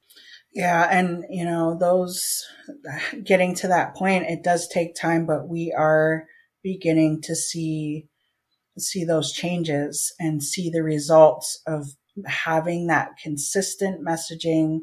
[0.52, 2.44] Yeah, and you know, those
[3.24, 6.26] getting to that point, it does take time, but we are
[6.62, 8.06] beginning to see
[8.78, 11.88] see those changes and see the results of
[12.26, 14.80] having that consistent messaging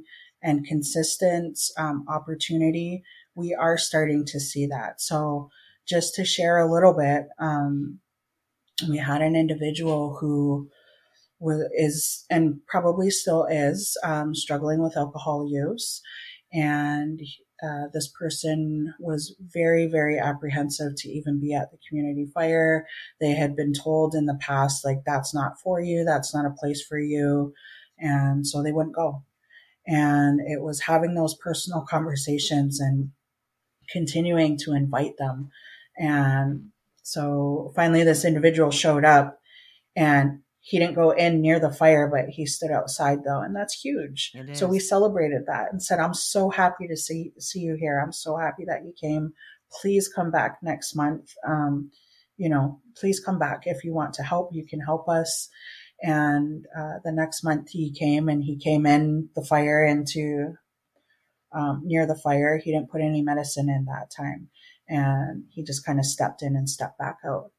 [0.47, 3.03] and consistent um, opportunity.
[3.35, 5.01] We are starting to see that.
[5.01, 5.49] So,
[5.85, 7.99] just to share a little bit, um,
[8.89, 10.69] we had an individual who
[11.39, 16.01] was is and probably still is um, struggling with alcohol use,
[16.53, 17.19] and
[17.61, 22.87] uh, this person was very very apprehensive to even be at the community fire.
[23.19, 26.55] They had been told in the past like that's not for you, that's not a
[26.57, 27.53] place for you,
[27.99, 29.23] and so they wouldn't go.
[29.87, 33.11] And it was having those personal conversations and
[33.89, 35.49] continuing to invite them
[35.97, 36.69] and
[37.03, 39.39] so finally, this individual showed up
[39.95, 43.73] and he didn't go in near the fire, but he stood outside though, and that's
[43.73, 44.31] huge.
[44.55, 47.99] So we celebrated that and said, "I'm so happy to see see you here.
[47.99, 49.33] I'm so happy that you came.
[49.71, 51.31] Please come back next month.
[51.47, 51.91] Um,
[52.35, 54.49] you know, please come back if you want to help.
[54.53, 55.49] You can help us."
[56.01, 60.53] And uh, the next month he came and he came in the fire into
[61.51, 62.57] um, near the fire.
[62.57, 64.49] He didn't put any medicine in that time.
[64.87, 67.51] And he just kind of stepped in and stepped back out.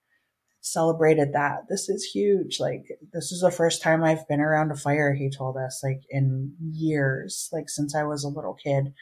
[0.61, 1.69] Celebrated that.
[1.69, 2.59] This is huge.
[2.61, 6.01] Like this is the first time i've been around a fire he told us like
[6.11, 8.93] in years like since i was a little kid.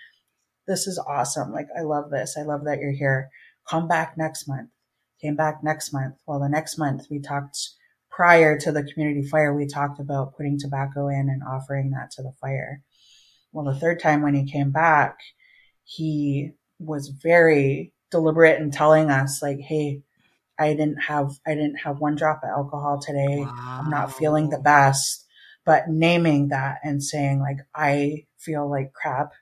[0.67, 1.53] This is awesome.
[1.53, 2.37] Like i love this.
[2.39, 3.31] I love that you're here.
[3.69, 4.71] Come back next month.
[5.21, 6.17] Came back next month.
[6.27, 7.59] Well the next month we talked
[8.17, 12.23] prior to the community fire we talked about putting tobacco in and offering that to
[12.23, 12.83] the fire
[13.53, 15.19] well the third time when he came back
[15.85, 20.03] he was very deliberate in telling us like, Hey,
[20.59, 23.41] I didn't have, I didn't have one drop of alcohol today.
[23.41, 23.83] Wow.
[23.85, 25.25] I'm not feeling the best,
[25.65, 29.33] but naming that and saying like, I feel like crap,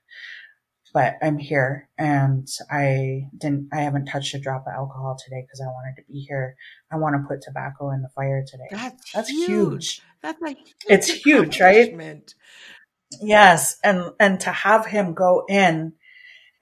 [0.95, 5.61] but I'm here and I didn't, I haven't touched a drop of alcohol today because
[5.61, 6.55] I wanted to be here.
[6.91, 8.69] I want to put tobacco in the fire today.
[8.71, 9.49] That's, That's huge.
[9.49, 10.03] huge.
[10.23, 11.93] That's like, it's huge, right?
[13.21, 13.77] Yes.
[13.83, 15.95] And, and to have him go in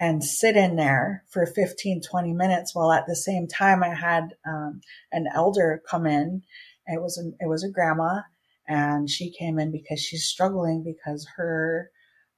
[0.01, 4.35] and sit in there for 15, 20 minutes while at the same time I had
[4.47, 4.81] um,
[5.13, 6.43] an elder come in.
[6.87, 8.23] It was an, it was a grandma
[8.67, 11.91] and she came in because she's struggling because her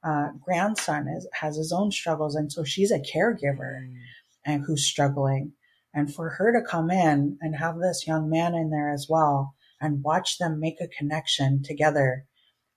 [0.05, 2.35] uh, grandson is, has his own struggles.
[2.35, 3.95] And so she's a caregiver mm.
[4.45, 5.53] and who's struggling.
[5.93, 9.55] And for her to come in and have this young man in there as well
[9.81, 12.25] and watch them make a connection together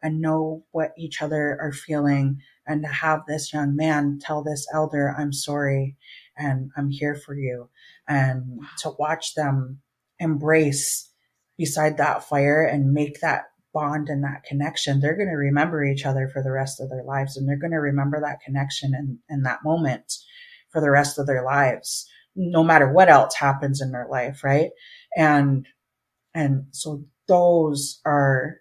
[0.02, 4.66] and know what each other are feeling and to have this young man tell this
[4.72, 5.96] elder, I'm sorry
[6.36, 7.68] and I'm here for you.
[8.06, 9.80] And to watch them
[10.18, 11.10] embrace
[11.56, 16.04] beside that fire and make that bond and that connection, they're going to remember each
[16.04, 17.36] other for the rest of their lives.
[17.36, 20.12] And they're going to remember that connection and, and that moment
[20.70, 24.42] for the rest of their lives, no matter what else happens in their life.
[24.44, 24.70] Right.
[25.16, 25.66] And,
[26.34, 28.56] and so those are,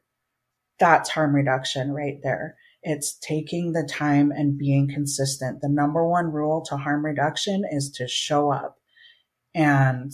[0.80, 2.56] that's harm reduction right there.
[2.84, 5.62] It's taking the time and being consistent.
[5.62, 8.78] The number one rule to harm reduction is to show up.
[9.56, 10.12] And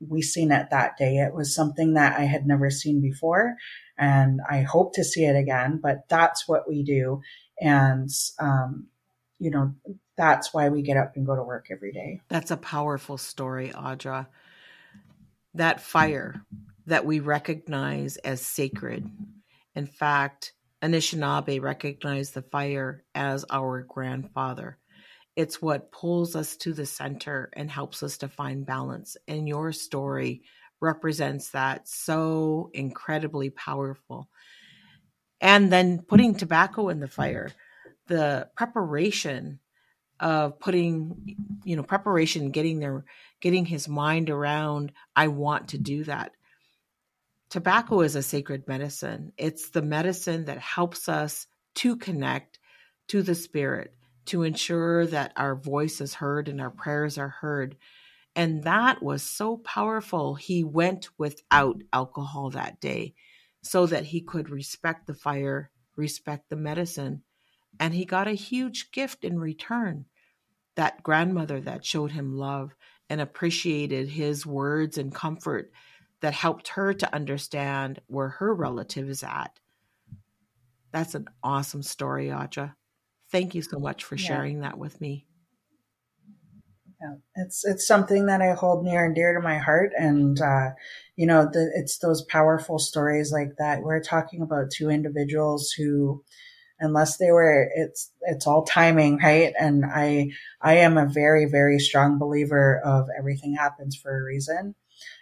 [0.00, 1.16] we seen it that day.
[1.16, 3.56] It was something that I had never seen before
[3.98, 7.20] and I hope to see it again, but that's what we do.
[7.60, 8.08] And,
[8.38, 8.86] um,
[9.40, 9.74] you know,
[10.16, 12.20] that's why we get up and go to work every day.
[12.28, 14.28] That's a powerful story, Audra.
[15.54, 16.44] That fire
[16.86, 19.10] that we recognize as sacred.
[19.74, 24.78] In fact, Anishinaabe recognize the fire as our grandfather.
[25.38, 29.16] It's what pulls us to the center and helps us to find balance.
[29.28, 30.42] And your story
[30.80, 34.28] represents that so incredibly powerful.
[35.40, 37.52] And then putting tobacco in the fire,
[38.08, 39.60] the preparation
[40.18, 43.04] of putting, you know, preparation, getting their,
[43.40, 46.32] getting his mind around, I want to do that.
[47.50, 49.32] Tobacco is a sacred medicine.
[49.38, 52.58] It's the medicine that helps us to connect
[53.06, 53.94] to the spirit,
[54.28, 57.76] to ensure that our voice is heard and our prayers are heard.
[58.36, 60.34] And that was so powerful.
[60.34, 63.14] He went without alcohol that day
[63.62, 67.22] so that he could respect the fire, respect the medicine.
[67.80, 70.06] And he got a huge gift in return
[70.76, 72.74] that grandmother that showed him love
[73.10, 75.72] and appreciated his words and comfort
[76.20, 79.58] that helped her to understand where her relative is at.
[80.92, 82.74] That's an awesome story, Audra.
[83.30, 84.26] Thank you so much for yeah.
[84.26, 85.26] sharing that with me.
[87.00, 90.70] Yeah, it's it's something that I hold near and dear to my heart, and uh,
[91.14, 93.82] you know, the, it's those powerful stories like that.
[93.82, 96.24] We're talking about two individuals who,
[96.80, 99.52] unless they were, it's it's all timing, right?
[99.60, 104.74] And I I am a very very strong believer of everything happens for a reason,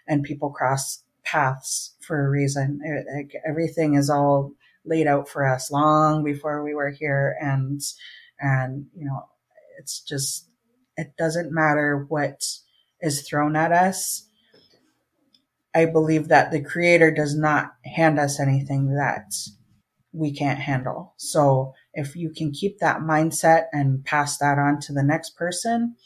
[0.06, 2.80] and people cross paths for a reason.
[2.82, 4.52] It, it, everything is all
[4.86, 7.80] laid out for us long before we were here, and
[8.40, 9.28] and you know,
[9.78, 10.48] it's just
[10.96, 12.42] it doesn't matter what
[13.00, 14.28] is thrown at us.
[15.74, 19.34] I believe that the creator does not hand us anything that
[20.12, 21.12] we can't handle.
[21.18, 25.96] So if you can keep that mindset and pass that on to the next person,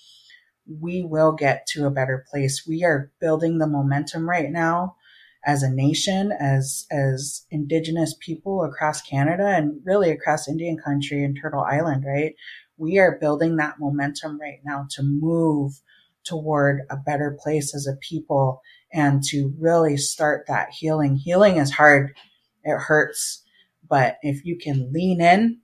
[0.66, 2.64] we will get to a better place.
[2.66, 4.96] We are building the momentum right now
[5.44, 11.38] as a nation, as as indigenous people across Canada and really across Indian country and
[11.40, 12.34] Turtle Island, right?
[12.80, 15.82] we are building that momentum right now to move
[16.24, 21.16] toward a better place as a people and to really start that healing.
[21.16, 22.16] Healing is hard.
[22.64, 23.44] It hurts.
[23.86, 25.58] But if you can lean in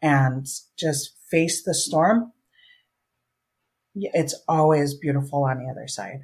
[0.00, 0.46] and
[0.78, 2.32] just face the storm,
[3.96, 6.20] it's always beautiful on the other side.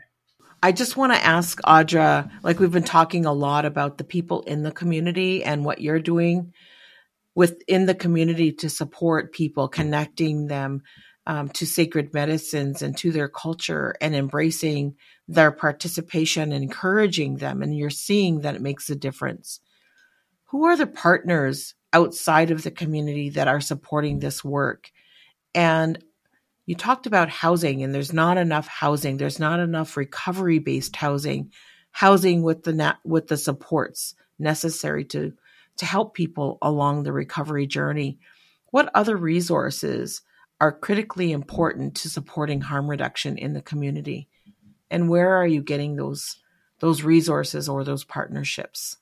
[0.62, 4.42] I just want to ask Audra, like we've been talking a lot about the people
[4.42, 6.52] in the community and what you're doing
[7.34, 10.82] within the community to support people, connecting them
[11.26, 14.94] um, to sacred medicines and to their culture and embracing
[15.26, 17.62] their participation encouraging them.
[17.62, 19.58] And you're seeing that it makes a difference.
[20.50, 24.90] Who are the partners outside of the community that are supporting this work?
[25.54, 26.02] And
[26.66, 29.16] you talked about housing, and there's not enough housing.
[29.16, 31.50] There's not enough recovery based housing,
[31.90, 35.32] housing with the with the supports necessary to
[35.78, 38.18] to help people along the recovery journey.
[38.70, 40.22] What other resources
[40.60, 44.28] are critically important to supporting harm reduction in the community?
[44.90, 46.38] And where are you getting those
[46.78, 48.96] those resources or those partnerships?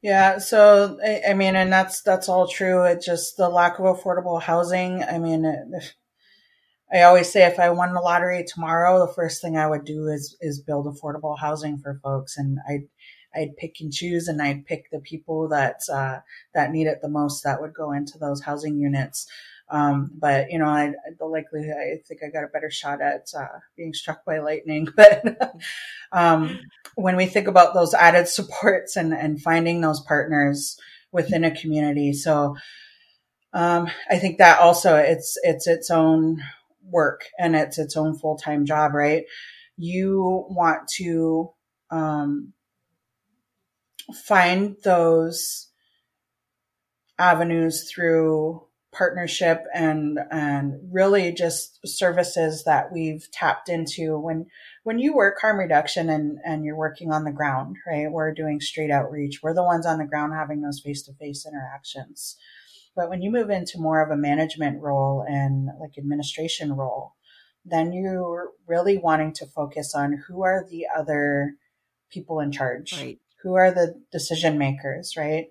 [0.00, 2.82] Yeah, so I, mean, and that's that's all true.
[2.84, 5.04] It's just the lack of affordable housing.
[5.04, 5.46] I mean,
[6.92, 10.08] I always say if I won the lottery tomorrow, the first thing I would do
[10.08, 12.84] is is build affordable housing for folks, and I
[13.34, 16.18] I'd pick and choose and I'd pick the people that, uh,
[16.54, 19.26] that need it the most that would go into those housing units.
[19.70, 23.28] Um, but you know, I, the likelihood, I think I got a better shot at,
[23.36, 24.88] uh, being struck by lightning.
[24.96, 25.24] But,
[26.12, 26.60] um,
[26.94, 30.78] when we think about those added supports and, and finding those partners
[31.10, 32.12] within a community.
[32.12, 32.56] So,
[33.54, 36.42] um, I think that also it's, it's its own
[36.84, 39.24] work and it's its own full-time job, right?
[39.76, 41.50] You want to,
[41.90, 42.52] um,
[44.26, 45.68] find those
[47.18, 54.46] avenues through partnership and and really just services that we've tapped into when
[54.82, 58.10] when you work harm reduction and and you're working on the ground right?
[58.10, 59.40] We're doing street outreach.
[59.42, 62.36] We're the ones on the ground having those face-to-face interactions
[62.94, 67.14] but when you move into more of a management role and like administration role
[67.64, 71.54] then you're really wanting to focus on who are the other
[72.10, 75.46] people in charge right who are the decision makers, right?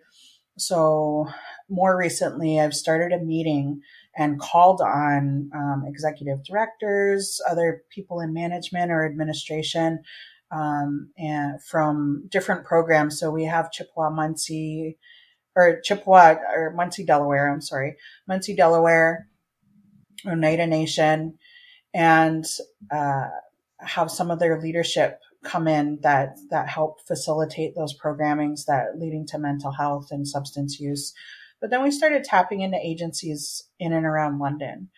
[0.58, 1.28] So
[1.70, 3.82] more recently, I've started a meeting
[4.18, 10.00] and called on um, executive directors, other people in management or administration,
[10.52, 13.20] um, and from different programs.
[13.20, 14.98] So we have Chippewa Munsee
[15.56, 17.52] or Chippewa or Munsee Delaware.
[17.52, 17.98] I'm sorry,
[18.30, 19.28] Munsee Delaware,
[20.26, 21.38] Oneida Nation,
[21.94, 22.46] and
[22.92, 23.28] uh,
[23.80, 29.26] have some of their leadership come in that that help facilitate those programmings that leading
[29.28, 31.14] to mental health and substance use.
[31.60, 34.90] But then we started tapping into agencies in and around London.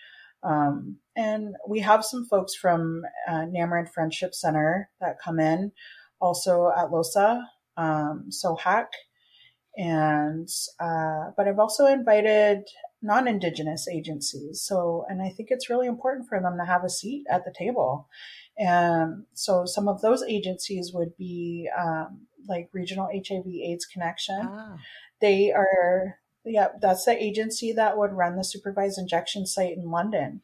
[0.43, 5.71] Um, and we have some folks from uh, N'Amerind Friendship Center that come in,
[6.19, 7.43] also Atlohsa,
[7.77, 8.87] um, SOAHAC.
[9.75, 10.49] And,
[10.79, 12.65] uh, but I've also invited
[13.01, 14.61] non-indigenous agencies.
[14.61, 17.53] So, and I think it's really important for them to have a seat at the
[17.57, 18.07] table.
[18.57, 24.41] And so some of those agencies would be um, like Regional HIV AIDS Connection.
[24.43, 24.77] Ah.
[25.19, 30.41] They are, yeah, that's the agency that would run the supervised injection site in London.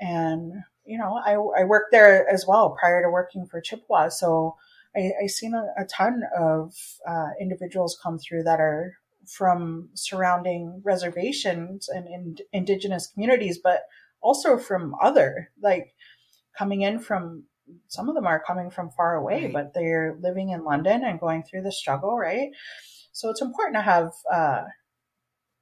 [0.00, 0.52] And,
[0.84, 4.10] you know, I, I worked there as well prior to working for Chippewa.
[4.10, 4.56] So
[4.96, 6.74] I, I seen a, a ton of
[7.06, 8.94] uh, individuals come through that are
[9.26, 13.82] from surrounding reservations and, and indigenous communities, but
[14.20, 15.94] also from other, like
[16.56, 17.44] coming in from
[17.88, 19.52] some of them are coming from far away, right.
[19.52, 22.50] but they're living in London and going through the struggle, right?
[23.12, 24.64] So it's important to have uh,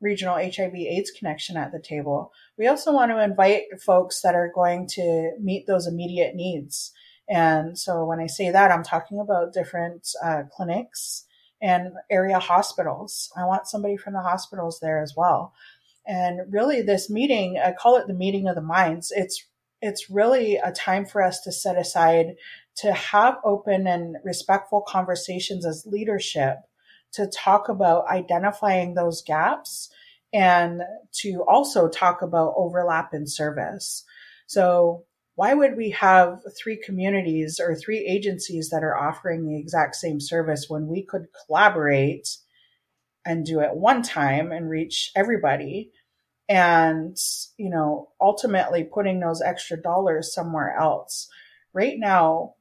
[0.01, 2.33] regional HIV AIDS connection at the table.
[2.59, 6.93] We also want to invite folks that are going to meet those immediate needs.
[7.29, 11.25] And so when I say that, I'm talking about different uh, clinics
[11.63, 13.33] and area hospitals.
[13.37, 15.55] I want somebody from the hospitals there as well.
[16.07, 19.11] And really, this meeting, I call it the meeting of the minds.
[19.15, 19.47] It's
[19.81, 22.37] it's really a time for us to set aside
[22.77, 26.57] to have open and respectful conversations as leadership
[27.13, 29.91] to talk about identifying those gaps
[30.33, 34.05] and to also talk about overlap in service.
[34.47, 35.05] So
[35.37, 40.21] why would we have three communities or three agencies that are offering the exact same
[40.21, 42.29] service when we could collaborate
[43.27, 45.91] and do it one time and reach everybody?
[46.49, 47.17] And
[47.57, 51.29] you know ultimately putting those extra dollars somewhere else.
[51.73, 52.55] Right now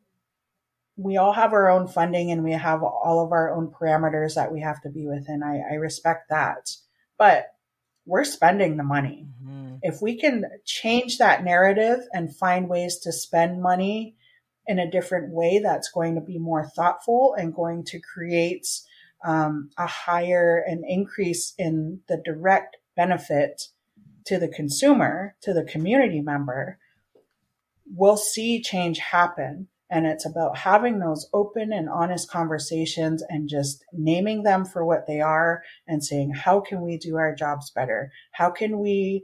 [0.95, 4.51] we all have our own funding and we have all of our own parameters that
[4.51, 5.41] we have to be within.
[5.43, 6.69] I, I respect that.
[7.17, 7.53] But
[8.06, 9.76] we're spending the money mm-hmm.
[9.82, 14.16] if we can change that narrative and find ways to spend money
[14.66, 18.68] in a different way that's going to be more thoughtful and going to create
[19.24, 23.70] um, a higher and increase in the direct benefit
[24.26, 26.78] to the consumer, to the community member,
[27.86, 29.68] we'll see change happen.
[29.94, 35.06] And it's about having those open and honest conversations and just naming them for what
[35.06, 38.12] they are and saying, how can we do our jobs better?
[38.32, 39.24] How can we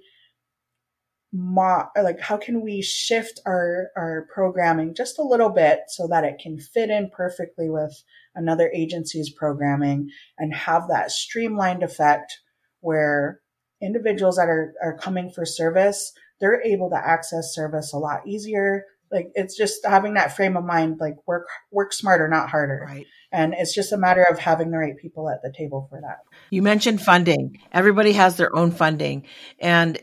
[1.34, 6.24] mo- like how can we shift our our programming just a little bit so that
[6.24, 8.04] it can fit in perfectly with
[8.36, 12.40] another agency's programming and have that streamlined effect
[12.82, 13.40] where
[13.82, 18.84] individuals that are, are coming for service, they're able to access service a lot easier.
[19.12, 22.86] Like it's just having that frame of mind, like work, work smarter, not harder.
[22.86, 23.08] Right.
[23.32, 26.20] And it's just a matter of having the right people at the table for that.
[26.50, 27.60] You mentioned funding.
[27.72, 29.26] Everybody has their own funding.
[29.60, 30.00] And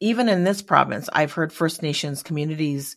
[0.00, 2.96] even in this province, I've heard First Nations communities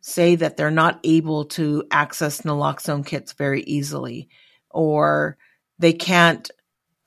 [0.00, 4.28] say that they're not able to access naloxone kits very easily,
[4.70, 5.36] or
[5.78, 6.50] they can't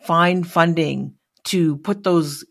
[0.02, 1.16] find funding
[1.46, 2.46] to put those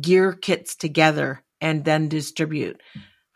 [0.00, 2.80] gear kits together and then distribute.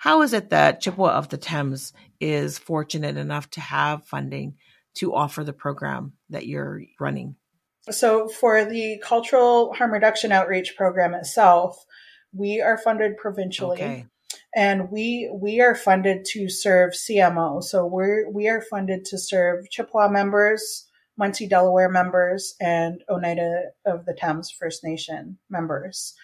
[0.05, 4.57] How is it that Chippewa of the Thames is fortunate enough to have funding
[4.97, 7.37] to offer the program that you're running?
[7.91, 11.83] So, for the Cultural Harm Reduction Outreach Program itself,
[12.35, 13.79] we are funded provincially.
[13.79, 14.07] Okay.
[14.55, 17.63] And we we are funded to serve CMO.
[17.63, 20.87] So we're we are funded to serve Chippewa members,
[21.19, 26.15] Munsee Delaware members and Oneida of the Thames First Nation members.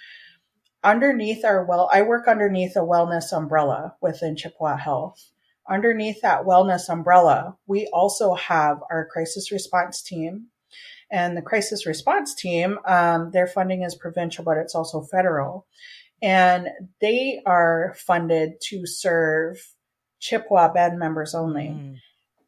[0.82, 5.30] Underneath our well, I work underneath a wellness umbrella within Chippewa Health.
[5.68, 10.46] Underneath that wellness umbrella, we also have our crisis response team.
[11.12, 15.66] And the crisis response team, um, their funding is provincial, but it's also federal.
[16.22, 16.68] And
[17.00, 19.58] they are funded to serve
[20.18, 21.68] Chippewa band members only.
[21.68, 21.96] Mm.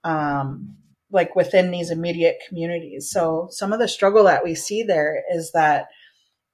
[0.04, 0.76] Um,
[1.12, 3.10] like within these immediate communities.
[3.10, 5.88] So some of the struggle that we see there is that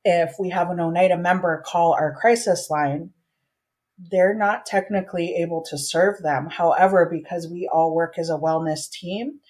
[0.04, 3.10] if we have an Oneida member call our crisis line,
[3.98, 6.48] they're not technically able to serve them.
[6.50, 9.40] However, because we all work as a wellness team,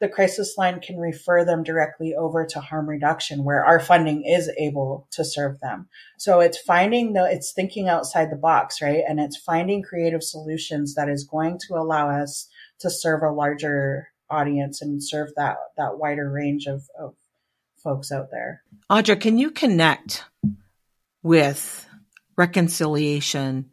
[0.00, 4.50] the crisis line can refer them directly over to harm reduction where our funding is
[4.58, 5.88] able to serve them.
[6.18, 9.02] So it's finding the, it's thinking outside the box, right?
[9.08, 12.48] And it's finding creative solutions that is going to allow us
[12.80, 17.14] to serve a larger audience and serve that that wider range of, of
[17.84, 18.62] folks out there.
[18.90, 20.24] Audra, can you connect
[21.22, 21.86] with
[22.36, 23.70] reconciliation,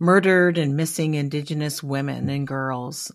[0.00, 3.12] murdered and missing Indigenous women and girls,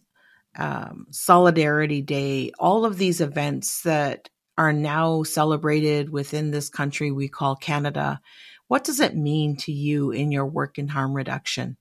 [0.58, 7.28] um, Solidarity Day, all of these events that are now celebrated within this country we
[7.28, 8.22] call Canada.
[8.68, 11.76] What does it mean to you in your work in harm reduction?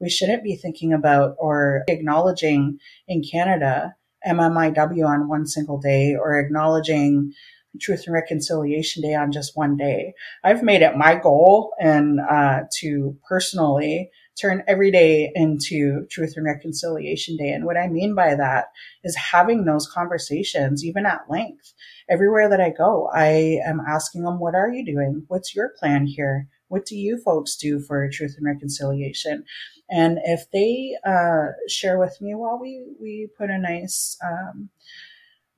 [0.00, 3.94] We shouldn't be thinking about or acknowledging in Canada
[4.26, 7.32] MMIW on one single day or acknowledging
[7.80, 10.14] Truth and Reconciliation Day on just one day.
[10.42, 14.10] I've made it my goal and uh, to personally
[14.40, 17.50] turn every day into Truth and Reconciliation Day.
[17.50, 18.66] And what I mean by that
[19.04, 21.72] is having those conversations, even at length.
[22.10, 25.24] Everywhere that I go, I am asking them, what are you doing?
[25.28, 26.48] What's your plan here?
[26.68, 29.44] What do you folks do for truth and reconciliation?
[29.90, 34.70] And if they uh, share with me, well, we we put a nice um,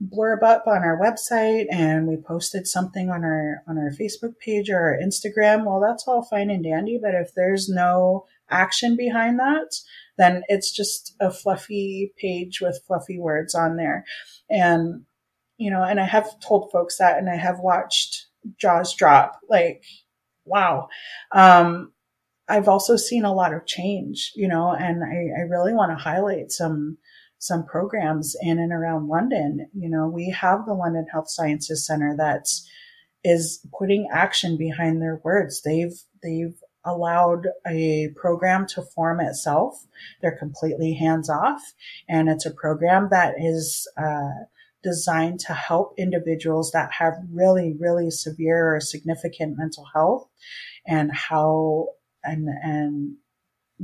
[0.03, 4.69] blurb up on our website and we posted something on our on our Facebook page
[4.69, 5.65] or our Instagram.
[5.65, 9.75] Well, that's all fine and dandy, but if there's no action behind that,
[10.19, 14.05] then it's just a fluffy page with fluffy words on there.
[14.51, 15.05] And
[15.57, 18.27] you know, and I have told folks that and I have watched
[18.59, 19.83] jaws drop like
[20.45, 20.89] wow.
[21.33, 21.93] Um,
[22.49, 26.03] I've also seen a lot of change, you know, and I, I really want to
[26.03, 26.99] highlight some
[27.47, 29.69] some programs in and around London.
[29.75, 32.69] You know, we have the London Health Sciences Center that's
[33.25, 35.63] is putting action behind their words.
[35.63, 39.85] They've they've allowed a program to form itself.
[40.23, 41.61] They're completely hands off,
[42.09, 44.45] and it's a program that is uh,
[44.83, 50.29] designed to help individuals that have really, really severe or significant mental health
[50.87, 51.89] and how
[52.23, 53.17] and and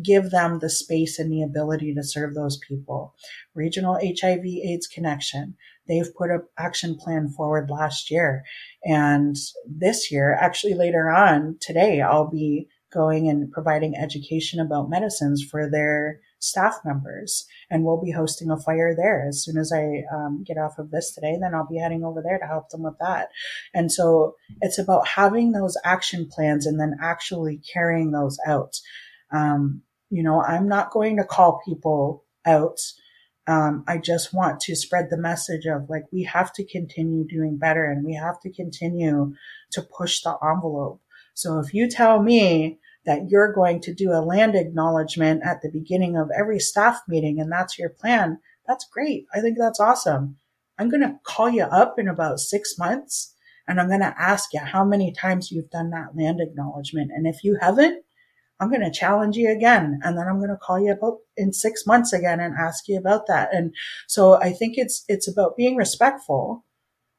[0.01, 3.15] give them the space and the ability to serve those people.
[3.55, 5.57] Regional HIV AIDS Connection,
[5.89, 8.45] they've put an action plan forward last year.
[8.85, 9.37] And
[9.67, 15.69] this year, actually later on today, I'll be going and providing education about medicines for
[15.69, 17.47] their staff members.
[17.71, 20.91] And we'll be hosting a fire there as soon as I um, get off of
[20.91, 21.39] this today.
[21.41, 23.29] Then I'll be heading over there to help them with that.
[23.73, 28.81] And so it's about having those action plans and then actually carrying those out.
[29.33, 32.79] Um, you know, I'm not going to call people out.
[33.47, 37.57] Um, I just want to spread the message of like, we have to continue doing
[37.57, 39.35] better and we have to continue
[39.73, 41.01] to push the envelope.
[41.35, 45.71] So if you tell me that you're going to do a land acknowledgement at the
[45.71, 49.27] beginning of every staff meeting and that's your plan, that's great.
[49.35, 50.37] I think that's awesome.
[50.79, 53.35] I'm going to call you up in about six months
[53.67, 57.11] and I'm going to ask you how many times you've done that land acknowledgement.
[57.13, 58.05] And if you haven't,
[58.63, 59.99] I'm going to challenge you again.
[60.05, 62.97] And then I'm going to call you about in six months again and ask you
[62.97, 63.53] about that.
[63.53, 63.75] And
[64.07, 66.65] so I think it's, it's about being respectful.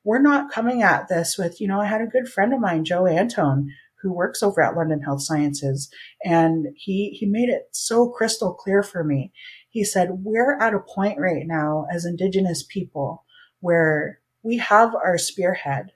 [0.06, 2.86] We're not coming at this with, you know, I had a good friend of mine,
[2.86, 3.72] Joe Antone,
[4.02, 5.90] who works over at London Health Sciences.
[6.24, 9.34] And he, he made it so crystal clear for me.
[9.70, 13.26] He said, we're at a point right now as Indigenous people
[13.60, 15.92] where we have our spearhead,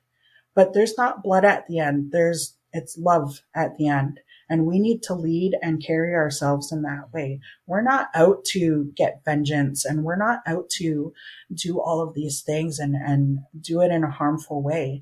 [0.56, 2.12] but there's not blood at the end.
[2.12, 4.20] There's, it's love at the end.
[4.50, 7.40] And we need to lead and carry ourselves in that way.
[7.66, 11.14] We're not out to get vengeance and we're not out to
[11.54, 15.02] do all of these things and, and do it in a harmful way.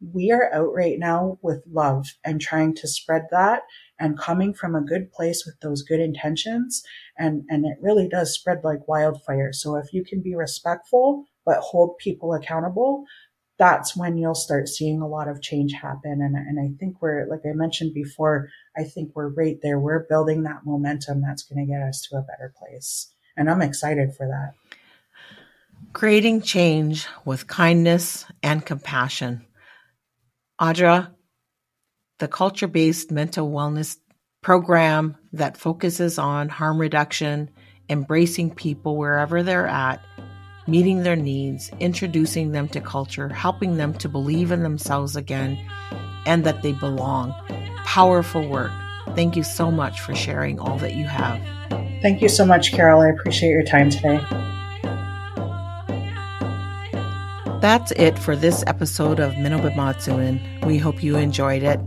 [0.00, 3.62] We are out right now with love and trying to spread that
[3.98, 6.84] and coming from a good place with those good intentions.
[7.18, 9.52] And and it really does spread like wildfire.
[9.52, 13.04] So if you can be respectful but hold people accountable
[13.58, 16.20] that's when you'll start seeing a lot of change happen.
[16.22, 19.78] And, and i think we're like i mentioned before i think we're right there.
[19.78, 23.12] We're building that momentum that's going to get us to a better place.
[23.36, 24.54] And i'm excited for that.
[25.92, 29.44] Creating change with kindness and compassion.
[30.60, 31.10] Audra,
[32.18, 33.96] the culture based mental wellness
[34.42, 37.50] program that focuses on harm reduction,
[37.88, 40.00] embracing people wherever they're at,
[40.68, 45.58] meeting their needs, introducing them to culture, helping them to believe in themselves again
[46.26, 47.34] and that they belong.
[47.84, 48.70] Powerful work.
[49.16, 51.40] Thank you so much for sharing all that you have.
[52.02, 53.00] Thank you so much, Carol.
[53.00, 54.20] I appreciate your time today.
[57.60, 60.64] That's it for this episode of Mino Bimaadiziwin.
[60.64, 61.80] We hope you enjoyed it.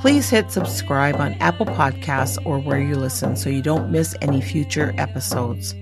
[0.00, 4.40] Please hit subscribe on Apple Podcasts or where you listen so you don't miss any
[4.40, 5.74] future episodes.